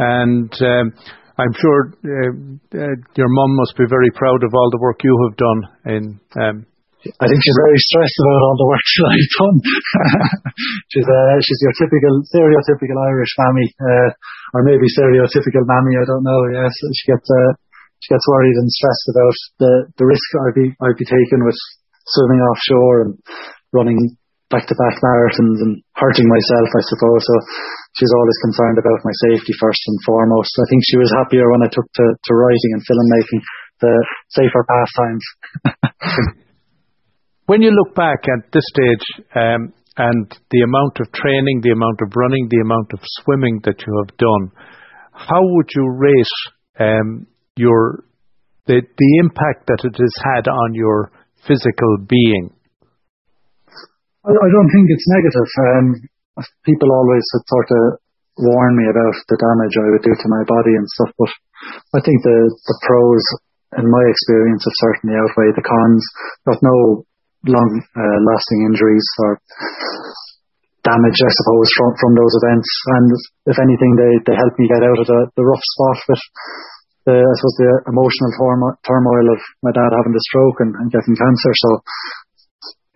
And. 0.00 0.48
Um, 0.64 0.96
I'm 1.36 1.52
sure 1.52 1.92
uh, 2.00 2.32
uh, 2.80 2.96
your 3.12 3.28
mum 3.28 3.56
must 3.60 3.76
be 3.76 3.84
very 3.84 4.08
proud 4.14 4.42
of 4.42 4.54
all 4.54 4.70
the 4.72 4.80
work 4.80 5.04
you 5.04 5.12
have 5.28 5.36
done 5.36 5.60
in 5.84 6.20
um, 6.40 6.66
I 7.06 7.26
think 7.28 7.38
she's 7.38 7.60
very 7.62 7.80
stressed 7.80 8.18
about 8.18 8.40
all 8.46 8.56
the 8.58 8.70
work 8.70 8.86
that 8.96 9.08
I've 9.12 9.32
done. 9.36 9.56
she's 10.90 11.06
uh, 11.06 11.36
she's 11.44 11.60
your 11.62 11.74
typical 11.78 12.14
stereotypical 12.26 12.98
Irish 13.12 13.32
mammy, 13.38 13.66
uh, 13.78 14.10
or 14.56 14.66
maybe 14.66 14.90
stereotypical 14.90 15.64
mammy. 15.68 16.00
I 16.00 16.06
don't 16.08 16.26
know. 16.26 16.40
Yes, 16.50 16.74
she 16.74 17.06
gets 17.12 17.28
uh, 17.30 17.52
she 18.00 18.12
gets 18.12 18.26
worried 18.28 18.56
and 18.60 18.68
stressed 18.70 19.06
about 19.12 19.36
the, 19.58 19.72
the 19.98 20.06
risk 20.06 20.26
I'd 20.46 20.56
be, 20.56 20.68
I'd 20.78 21.00
be 21.00 21.08
taking 21.08 21.42
with 21.42 21.56
swimming 22.06 22.38
offshore 22.38 22.96
and 23.02 23.12
running 23.72 23.98
back 24.46 24.68
to 24.70 24.78
back 24.78 25.02
marathons 25.02 25.58
and 25.58 25.82
hurting 25.98 26.28
myself, 26.28 26.68
I 26.70 26.82
suppose. 26.86 27.22
So 27.26 27.34
she's 27.98 28.14
always 28.14 28.38
concerned 28.46 28.78
about 28.78 29.02
my 29.02 29.14
safety 29.26 29.54
first 29.58 29.82
and 29.90 29.98
foremost. 30.06 30.54
I 30.54 30.66
think 30.70 30.86
she 30.86 31.00
was 31.00 31.10
happier 31.18 31.50
when 31.50 31.66
I 31.66 31.72
took 31.72 31.88
to, 31.88 32.06
to 32.14 32.32
writing 32.36 32.72
and 32.78 32.84
filmmaking, 32.86 33.42
the 33.82 33.94
safer 34.30 34.62
pastimes. 34.70 35.24
when 37.46 37.62
you 37.62 37.70
look 37.70 37.94
back 37.94 38.26
at 38.26 38.52
this 38.52 38.64
stage, 38.74 39.24
um, 39.34 39.72
and 39.96 40.28
the 40.52 40.60
amount 40.60 41.00
of 41.00 41.08
training, 41.12 41.64
the 41.64 41.72
amount 41.72 42.04
of 42.04 42.12
running, 42.12 42.52
the 42.52 42.60
amount 42.60 42.92
of 42.92 43.00
swimming 43.24 43.64
that 43.64 43.80
you 43.80 43.92
have 44.04 44.12
done, 44.20 44.52
how 45.12 45.40
would 45.40 45.68
you 45.72 45.88
rate 45.88 46.36
um, 46.76 47.26
your 47.56 48.04
the 48.68 48.84
the 48.84 49.10
impact 49.24 49.64
that 49.72 49.80
it 49.88 49.96
has 49.96 50.16
had 50.36 50.44
on 50.50 50.74
your 50.76 51.10
physical 51.48 51.96
being? 52.04 52.52
I, 54.26 54.48
don't 54.50 54.70
think 54.74 54.86
it's 54.90 55.08
negative. 55.08 55.48
Um, 55.70 55.86
people 56.66 56.90
always 56.90 57.24
sort 57.46 57.70
of 57.70 58.02
warn 58.36 58.74
me 58.76 58.90
about 58.90 59.16
the 59.30 59.38
damage 59.38 59.74
I 59.80 59.88
would 59.94 60.04
do 60.04 60.12
to 60.12 60.28
my 60.28 60.42
body 60.44 60.74
and 60.76 60.86
stuff, 60.98 61.14
but 61.16 61.32
I 61.94 62.00
think 62.04 62.20
the 62.26 62.50
pros, 62.84 63.24
in 63.80 63.86
my 63.86 64.04
experience, 64.10 64.66
have 64.66 64.82
certainly 64.82 65.16
outweighed 65.16 65.56
the 65.56 65.64
cons. 65.64 66.04
Got 66.44 66.60
no 66.60 67.06
long 67.46 67.70
uh, 67.80 68.18
lasting 68.26 68.60
injuries 68.70 69.06
or 69.22 69.30
damage, 70.86 71.18
I 71.18 71.32
suppose, 71.34 71.68
from 71.74 71.90
from 71.98 72.12
those 72.14 72.34
events. 72.38 72.70
And 72.98 73.08
if 73.50 73.56
anything, 73.58 73.92
they 73.98 74.12
they 74.30 74.36
helped 74.38 74.58
me 74.58 74.70
get 74.70 74.86
out 74.86 74.98
of 74.98 75.06
the 75.06 75.20
the 75.34 75.46
rough 75.46 75.64
spot. 75.64 75.98
But 76.06 76.22
the, 77.06 77.16
I 77.18 77.34
suppose 77.38 77.56
the 77.62 77.72
emotional 77.90 78.30
turmoil 78.82 79.26
of 79.30 79.40
my 79.62 79.70
dad 79.70 79.94
having 79.94 80.14
the 80.14 80.26
stroke 80.26 80.58
and, 80.62 80.74
and 80.74 80.90
getting 80.90 81.14
cancer. 81.14 81.52
So, 81.54 81.70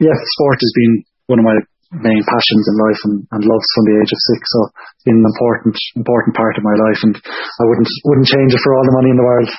yeah, 0.02 0.14
sport 0.14 0.58
has 0.58 0.72
been 0.74 0.94
one 1.30 1.38
of 1.38 1.46
my 1.46 1.58
main 1.90 2.22
passions 2.22 2.64
in 2.70 2.76
life 2.78 3.00
and, 3.10 3.16
and 3.34 3.42
loves 3.42 3.68
from 3.74 3.84
the 3.90 3.96
age 3.98 4.12
of 4.14 4.20
six. 4.30 4.40
So 4.46 4.58
it's 4.70 5.06
been 5.06 5.18
an 5.18 5.26
important, 5.26 5.74
important 5.98 6.32
part 6.38 6.54
of 6.54 6.62
my 6.62 6.76
life 6.78 7.00
and 7.02 7.14
I 7.18 7.64
wouldn't, 7.66 7.90
wouldn't 8.06 8.30
change 8.30 8.54
it 8.54 8.62
for 8.62 8.72
all 8.78 8.86
the 8.86 8.96
money 8.98 9.10
in 9.10 9.18
the 9.18 9.26
world. 9.26 9.50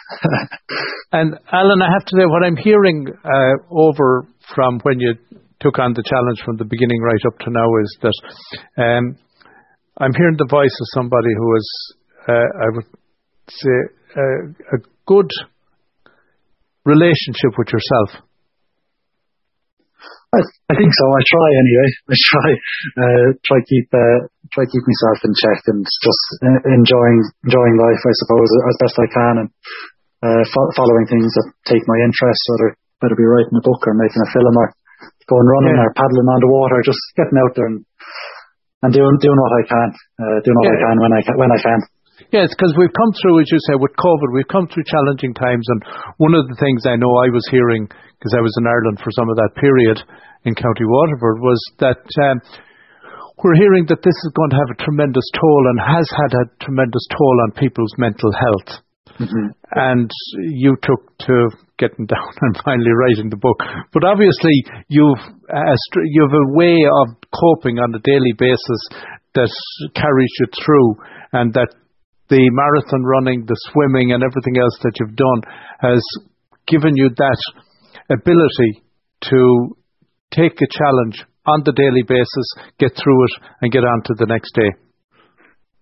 and 1.20 1.30
Alan, 1.52 1.84
I 1.84 1.92
have 1.92 2.08
to 2.08 2.16
say 2.16 2.26
what 2.26 2.48
I'm 2.48 2.56
hearing, 2.56 3.12
uh, 3.12 3.56
over 3.68 4.28
from 4.56 4.80
when 4.88 5.00
you 5.00 5.20
took 5.60 5.78
on 5.78 5.92
the 5.94 6.08
challenge 6.08 6.40
from 6.44 6.56
the 6.56 6.66
beginning 6.66 7.04
right 7.04 7.22
up 7.28 7.38
to 7.44 7.50
now 7.52 7.68
is 7.84 7.92
that, 8.02 8.18
um, 8.80 9.20
I'm 10.00 10.16
hearing 10.16 10.40
the 10.40 10.50
voice 10.50 10.72
of 10.72 10.88
somebody 10.96 11.30
who 11.36 11.56
is, 11.56 11.68
uh, 12.28 12.50
I 12.64 12.68
would 12.74 12.90
say, 13.52 13.78
a, 14.16 14.78
a 14.78 14.80
good 15.06 15.30
relationship 16.86 17.54
with 17.58 17.70
yourself? 17.70 18.26
I, 20.32 20.40
I 20.40 20.74
think 20.80 20.92
so. 20.96 21.06
I 21.12 21.22
try 21.28 21.48
anyway. 21.60 21.90
I 22.14 22.16
try 22.16 22.50
uh, 23.04 23.28
try 23.44 23.60
keep 23.68 23.88
uh, 23.92 24.20
try 24.56 24.64
keep 24.64 24.84
myself 24.88 25.20
in 25.28 25.32
check 25.36 25.60
and 25.68 25.84
just 25.84 26.24
enjoying 26.72 27.20
enjoying 27.44 27.76
life, 27.76 28.00
I 28.00 28.14
suppose, 28.24 28.50
as 28.72 28.76
best 28.80 28.96
I 28.96 29.10
can, 29.12 29.34
and 29.44 29.50
uh, 30.24 30.44
fo- 30.48 30.74
following 30.80 31.08
things 31.12 31.28
that 31.36 31.48
take 31.68 31.84
my 31.84 32.00
interest, 32.00 32.42
whether 32.48 32.70
whether 33.04 33.16
it 33.18 33.22
be 33.22 33.28
writing 33.28 33.60
a 33.60 33.66
book 33.66 33.84
or 33.84 33.98
making 33.98 34.24
a 34.24 34.30
film 34.32 34.56
or 34.56 34.72
going 35.28 35.48
running 35.48 35.76
yeah. 35.76 35.84
or 35.84 36.00
paddling 36.00 36.30
on 36.32 36.40
the 36.40 36.52
water, 36.52 36.80
just 36.86 37.02
getting 37.20 37.40
out 37.42 37.54
there 37.58 37.68
and, 37.68 37.84
and 38.88 38.92
doing 38.96 39.16
doing 39.20 39.40
what 39.42 39.54
I 39.60 39.64
can, 39.68 39.90
uh, 40.16 40.38
doing 40.48 40.58
what 40.64 40.70
yeah. 40.72 40.80
I 40.80 40.84
can 40.86 40.96
when 41.02 41.12
I 41.12 41.22
can, 41.28 41.36
when 41.36 41.52
I 41.52 41.60
can. 41.60 41.80
Yes, 42.30 42.54
because 42.54 42.74
we've 42.78 42.94
come 42.94 43.12
through, 43.18 43.42
as 43.42 43.50
you 43.50 43.60
say, 43.66 43.76
with 43.76 43.98
COVID, 43.98 44.30
we've 44.34 44.54
come 44.54 44.70
through 44.70 44.86
challenging 44.86 45.34
times. 45.34 45.66
And 45.68 45.82
one 46.22 46.38
of 46.38 46.46
the 46.46 46.60
things 46.62 46.86
I 46.86 46.96
know 46.96 47.10
I 47.18 47.34
was 47.34 47.46
hearing, 47.50 47.90
because 47.90 48.34
I 48.38 48.42
was 48.46 48.54
in 48.62 48.70
Ireland 48.70 49.02
for 49.02 49.10
some 49.18 49.30
of 49.30 49.38
that 49.42 49.58
period 49.58 49.98
in 50.46 50.54
County 50.54 50.86
Waterford, 50.86 51.42
was 51.42 51.60
that 51.82 52.04
um, 52.30 52.38
we're 53.42 53.58
hearing 53.58 53.90
that 53.90 54.06
this 54.06 54.14
is 54.14 54.32
going 54.38 54.54
to 54.54 54.62
have 54.62 54.70
a 54.70 54.84
tremendous 54.86 55.26
toll 55.34 55.64
and 55.74 55.80
has 55.82 56.08
had 56.14 56.32
a 56.38 56.50
tremendous 56.62 57.06
toll 57.10 57.38
on 57.50 57.58
people's 57.58 57.94
mental 57.98 58.32
health. 58.32 58.86
Mm-hmm. 59.18 59.48
And 59.74 60.10
you 60.38 60.78
took 60.82 61.18
to 61.26 61.50
getting 61.78 62.06
down 62.14 62.32
and 62.42 62.56
finally 62.64 62.94
writing 62.94 63.30
the 63.30 63.42
book. 63.42 63.60
But 63.94 64.06
obviously, 64.06 64.64
you've 64.88 65.24
uh, 65.50 65.76
you 66.06 66.22
have 66.22 66.38
a 66.38 66.54
way 66.54 66.78
of 66.86 67.18
coping 67.34 67.80
on 67.80 67.94
a 67.94 68.00
daily 68.00 68.34
basis 68.38 68.82
that 69.34 69.52
carries 69.96 70.34
you 70.40 70.48
through, 70.64 70.96
and 71.34 71.54
that 71.54 71.74
the 72.32 72.48
marathon 72.56 73.04
running, 73.04 73.44
the 73.44 73.60
swimming, 73.70 74.16
and 74.16 74.24
everything 74.24 74.56
else 74.56 74.80
that 74.88 74.96
you've 74.96 75.20
done 75.20 75.42
has 75.84 76.00
given 76.64 76.96
you 76.96 77.12
that 77.12 77.42
ability 78.08 78.80
to 79.28 79.76
take 80.32 80.56
a 80.64 80.72
challenge 80.72 81.28
on 81.44 81.68
the 81.68 81.76
daily 81.76 82.08
basis, 82.08 82.48
get 82.80 82.96
through 82.96 83.20
it, 83.28 83.34
and 83.60 83.76
get 83.76 83.84
on 83.84 84.00
to 84.08 84.16
the 84.16 84.32
next 84.32 84.56
day. 84.56 84.72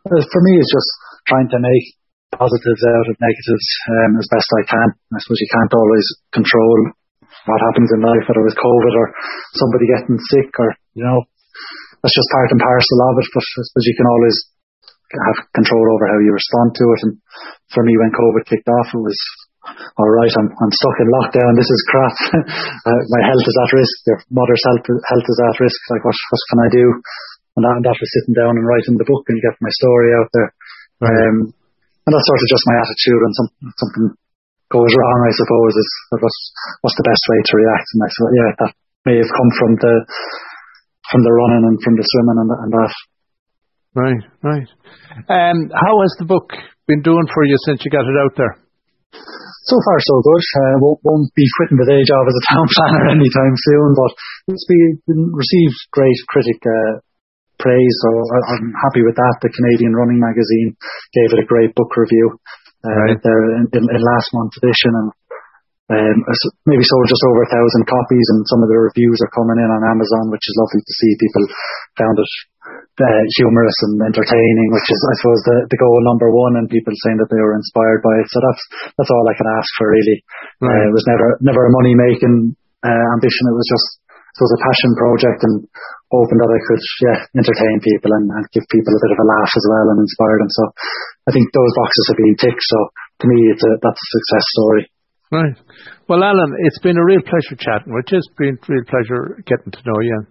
For 0.09 0.41
me, 0.41 0.53
it's 0.57 0.73
just 0.73 0.89
trying 1.29 1.53
to 1.53 1.61
make 1.61 1.85
positives 2.33 2.81
out 2.81 3.07
of 3.13 3.21
negatives 3.21 3.67
um, 3.93 4.17
as 4.17 4.27
best 4.33 4.49
I 4.49 4.63
can. 4.65 4.87
I 5.13 5.21
suppose 5.21 5.37
you 5.37 5.53
can't 5.53 5.75
always 5.77 6.05
control 6.33 6.97
what 7.45 7.61
happens 7.61 7.93
in 7.93 8.01
life, 8.01 8.25
whether 8.25 8.41
it's 8.49 8.57
COVID 8.57 8.93
or 8.97 9.07
somebody 9.53 9.85
getting 9.85 10.17
sick 10.33 10.49
or, 10.57 10.73
you 10.97 11.05
know, 11.05 11.29
that's 12.01 12.15
just 12.15 12.33
part 12.33 12.49
and 12.49 12.61
parcel 12.63 12.99
of 13.05 13.21
it. 13.21 13.29
But 13.37 13.45
I 13.45 13.61
suppose 13.69 13.85
you 13.85 13.97
can 14.01 14.09
always 14.09 14.37
have 15.09 15.39
control 15.57 15.85
over 15.95 16.05
how 16.09 16.19
you 16.21 16.33
respond 16.33 16.77
to 16.77 16.85
it. 16.93 16.99
And 17.09 17.13
for 17.73 17.81
me, 17.81 17.97
when 17.97 18.13
COVID 18.13 18.43
kicked 18.45 18.69
off, 18.69 18.93
it 18.93 19.01
was 19.01 19.19
all 19.97 20.09
right. 20.09 20.33
I'm 20.39 20.49
I'm 20.49 20.73
stuck 20.73 20.97
in 21.01 21.09
lockdown. 21.09 21.51
This 21.57 21.69
is 21.69 21.81
crap. 21.89 22.15
uh, 22.89 23.01
my 23.09 23.21
health 23.25 23.45
is 23.45 23.57
at 23.59 23.73
risk. 23.73 23.95
Your 24.05 24.19
mother's 24.33 24.63
health 24.65 24.85
health 24.85 25.27
is 25.27 25.39
at 25.45 25.57
risk. 25.59 25.79
Like 25.93 26.03
what 26.05 26.17
what 26.17 26.43
can 26.49 26.59
I 26.63 26.69
do? 26.69 26.85
And 27.57 27.61
that, 27.67 27.75
and 27.75 27.85
that 27.85 27.97
was 27.99 28.11
sitting 28.15 28.37
down 28.37 28.55
and 28.55 28.63
writing 28.63 28.95
the 28.95 29.09
book 29.09 29.27
and 29.27 29.41
getting 29.41 29.65
my 29.65 29.73
story 29.73 30.15
out 30.15 30.29
there. 30.31 30.49
Right. 31.03 31.11
Um, 31.11 31.51
and 32.09 32.11
that's 32.17 32.25
sort 32.25 32.41
of 32.41 32.49
just 32.49 32.65
my 32.65 32.77
attitude 32.81 33.21
when 33.21 33.33
some, 33.37 33.49
something 33.77 34.05
goes 34.73 34.89
wrong, 34.97 35.19
I 35.29 35.33
suppose, 35.37 35.73
is 35.77 35.89
what's, 36.09 36.41
what's 36.81 36.97
the 36.97 37.05
best 37.05 37.23
way 37.29 37.37
to 37.37 37.53
react. 37.53 37.87
And 37.93 38.01
I 38.01 38.09
said, 38.09 38.31
yeah, 38.33 38.51
that 38.65 38.71
may 39.05 39.15
have 39.21 39.29
come 39.29 39.51
from 39.61 39.71
the, 39.77 39.93
from 41.13 41.21
the 41.21 41.33
running 41.37 41.69
and 41.69 41.77
from 41.85 41.93
the 41.99 42.05
swimming 42.09 42.39
and, 42.41 42.49
and 42.49 42.71
that. 42.73 42.93
Right, 43.97 44.21
right. 44.45 44.69
Um, 45.25 45.57
how 45.73 45.95
has 46.05 46.13
the 46.21 46.29
book 46.29 46.53
been 46.85 47.01
doing 47.01 47.25
for 47.33 47.43
you 47.45 47.57
since 47.65 47.81
you 47.81 47.89
got 47.89 48.05
it 48.05 48.21
out 48.21 48.37
there? 48.37 48.53
So 49.65 49.75
far, 49.81 49.97
so 49.97 50.15
good. 50.21 50.43
Uh, 50.45 50.75
won't, 50.81 51.01
won't 51.01 51.29
be 51.33 51.45
quitting 51.57 51.81
the 51.81 51.89
day 51.89 52.01
job 52.05 52.25
as 52.25 52.37
a 52.37 52.45
town 52.53 52.67
planner 52.73 53.05
anytime 53.17 53.55
soon, 53.57 53.89
but 53.97 54.11
it's 54.53 54.65
been, 54.69 55.33
received 55.33 55.77
great 55.89 56.17
critic 56.29 56.61
uh, 56.61 57.01
praise, 57.57 57.95
so 58.05 58.09
I'm 58.55 58.73
happy 58.77 59.01
with 59.01 59.17
that. 59.17 59.35
The 59.41 59.51
Canadian 59.51 59.97
Running 59.97 60.21
Magazine 60.21 60.77
gave 61.13 61.33
it 61.33 61.43
a 61.43 61.49
great 61.49 61.73
book 61.73 61.89
review 61.97 62.37
uh, 62.85 62.93
right. 63.09 63.19
there 63.19 63.41
in, 63.57 63.67
in, 63.73 63.83
in, 63.83 63.99
last 63.99 64.29
month's 64.37 64.57
edition, 64.63 64.93
and 64.95 65.09
um, 65.91 66.17
maybe 66.69 66.85
sold 66.85 67.09
just 67.09 67.25
over 67.25 67.41
a 67.41 67.53
thousand 67.53 67.83
copies, 67.89 68.27
and 68.37 68.47
some 68.47 68.61
of 68.61 68.69
the 68.69 68.79
reviews 68.79 69.19
are 69.25 69.35
coming 69.35 69.59
in 69.59 69.69
on 69.69 69.91
Amazon, 69.91 70.29
which 70.29 70.45
is 70.45 70.55
lovely 70.61 70.81
to 70.81 70.93
see. 70.93 71.11
People 71.19 71.43
found 71.99 72.15
it 72.15 72.31
uh, 72.99 73.23
humorous 73.39 73.77
and 73.87 73.95
entertaining, 74.03 74.67
which 74.75 74.89
is, 74.91 75.01
I 75.01 75.15
suppose, 75.23 75.41
the, 75.47 75.57
the 75.71 75.79
goal 75.79 75.99
number 76.03 76.29
one, 76.29 76.59
and 76.59 76.67
people 76.67 76.91
saying 77.07 77.19
that 77.23 77.31
they 77.31 77.39
were 77.39 77.55
inspired 77.55 78.03
by 78.03 78.15
it. 78.19 78.27
So 78.27 78.37
that's 78.43 78.63
that's 78.99 79.11
all 79.11 79.25
I 79.25 79.35
can 79.39 79.47
ask 79.47 79.69
for, 79.79 79.87
really. 79.87 80.17
Right. 80.59 80.69
Uh, 80.69 80.89
it 80.91 80.93
was 80.93 81.05
never 81.07 81.27
never 81.39 81.61
a 81.65 81.75
money 81.75 81.95
making 81.95 82.55
uh, 82.83 83.05
ambition. 83.15 83.49
It 83.49 83.57
was 83.57 83.69
just 83.71 83.87
it 84.07 84.43
was 84.43 84.55
a 84.55 84.63
passion 84.63 84.91
project, 84.95 85.39
and 85.47 85.55
hoping 86.13 86.39
that 86.39 86.53
I 86.53 86.59
could, 86.63 86.83
yeah, 87.05 87.17
entertain 87.37 87.77
people 87.85 88.11
and, 88.17 88.25
and, 88.33 88.45
give 88.53 88.65
people 88.69 88.93
a 88.93 89.03
bit 89.03 89.13
of 89.13 89.21
a 89.21 89.29
laugh 89.29 89.51
as 89.53 89.65
well 89.69 89.87
and 89.93 89.99
inspire 90.01 90.37
them. 90.41 90.51
So 90.51 90.63
I 91.27 91.31
think 91.33 91.45
those 91.53 91.73
boxes 91.77 92.05
have 92.09 92.19
been 92.19 92.37
ticked. 92.37 92.65
So 92.65 92.77
to 93.21 93.25
me, 93.29 93.37
it's 93.53 93.61
a, 93.61 93.73
that's 93.77 94.01
a 94.01 94.09
success 94.15 94.45
story. 94.57 94.83
Right. 95.29 95.55
Well, 96.09 96.25
Alan, 96.25 96.57
it's 96.65 96.81
been 96.81 96.97
a 96.97 97.05
real 97.05 97.21
pleasure 97.21 97.53
chatting 97.53 97.93
with 97.93 98.09
you. 98.09 98.17
It's 98.17 98.33
been 98.33 98.57
a 98.57 98.65
real 98.65 98.87
pleasure 98.89 99.37
getting 99.45 99.69
to 99.69 99.81
know 99.85 99.99
you. 100.01 100.25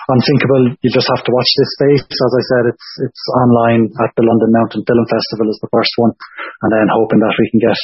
Unsinkable, 0.09 0.77
you 0.85 0.89
just 0.93 1.09
have 1.09 1.25
to 1.25 1.33
watch 1.33 1.51
this 1.57 1.71
space. 1.77 2.03
As 2.05 2.33
I 2.33 2.43
said, 2.53 2.63
it's 2.73 2.87
it's 3.05 3.23
online 3.45 3.89
at 4.05 4.11
the 4.13 4.25
London 4.25 4.53
Mountain 4.53 4.83
Film 4.85 5.05
Festival 5.09 5.49
is 5.49 5.59
the 5.61 5.73
first 5.73 5.93
one, 5.97 6.13
and 6.65 6.69
then 6.73 6.87
hoping 6.93 7.21
that 7.21 7.35
we 7.37 7.49
can 7.53 7.61
get 7.61 7.79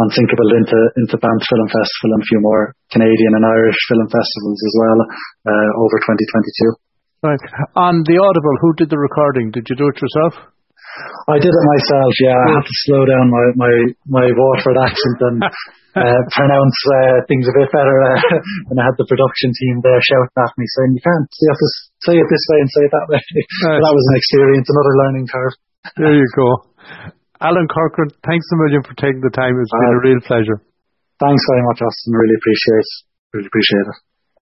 Unsinkable 0.00 0.50
into 0.56 0.78
into 0.96 1.20
Banff 1.20 1.44
Film 1.48 1.68
Festival 1.68 2.16
and 2.16 2.22
a 2.24 2.30
few 2.32 2.40
more 2.40 2.72
Canadian 2.88 3.36
and 3.36 3.44
Irish 3.44 3.80
film 3.92 4.08
festivals 4.08 4.60
as 4.60 4.74
well 4.80 4.98
uh, 5.52 5.70
over 5.76 5.96
2022. 6.04 6.90
Right. 7.20 7.44
On 7.76 8.00
the 8.08 8.16
Audible, 8.16 8.56
who 8.64 8.72
did 8.80 8.88
the 8.88 8.96
recording? 8.96 9.52
Did 9.52 9.68
you 9.68 9.76
do 9.76 9.92
it 9.92 10.00
yourself? 10.00 10.40
I 11.28 11.36
did 11.38 11.52
it 11.52 11.64
myself. 11.76 12.12
Yeah, 12.18 12.34
I 12.34 12.48
had 12.58 12.66
to 12.66 12.76
slow 12.88 13.02
down 13.06 13.30
my 13.30 13.44
my 13.54 13.72
my 14.08 14.26
Waterford 14.32 14.78
accent 14.80 15.18
and 15.20 15.38
uh, 15.96 16.20
pronounce 16.30 16.78
uh, 16.86 17.18
things 17.26 17.46
a 17.50 17.54
bit 17.54 17.70
better. 17.72 17.96
Uh, 18.06 18.18
and 18.70 18.76
I 18.78 18.84
had 18.86 18.96
the 18.98 19.08
production 19.08 19.50
team 19.54 19.82
there 19.82 19.98
shouting 19.98 20.36
at 20.38 20.52
me 20.54 20.66
saying, 20.78 20.90
"You 20.98 21.02
can't. 21.02 21.26
You 21.26 21.48
have 21.50 21.62
to 21.62 21.70
say 22.06 22.14
it 22.18 22.28
this 22.30 22.44
way 22.50 22.58
and 22.62 22.70
say 22.70 22.82
it 22.86 22.92
that 22.94 23.08
way." 23.10 23.20
Right. 23.66 23.82
that 23.82 23.94
was 23.94 24.06
an 24.12 24.16
experience, 24.16 24.66
another 24.70 24.94
learning 25.06 25.26
curve. 25.28 25.54
there 25.98 26.16
you 26.16 26.28
go. 26.36 26.48
Alan 27.40 27.68
Corcoran, 27.68 28.12
thanks 28.20 28.44
a 28.52 28.56
million 28.60 28.84
for 28.84 28.92
taking 29.00 29.24
the 29.24 29.32
time. 29.32 29.56
It's 29.56 29.72
been 29.72 29.96
a 29.96 30.02
real 30.04 30.20
pleasure. 30.28 30.60
Thanks 31.20 31.42
very 31.48 31.64
much, 31.72 31.80
Austin. 31.80 32.12
Really 32.12 32.36
appreciate 32.36 32.84
it. 32.84 32.90
really 33.32 33.48
appreciate 33.48 33.86
it. 33.88 33.98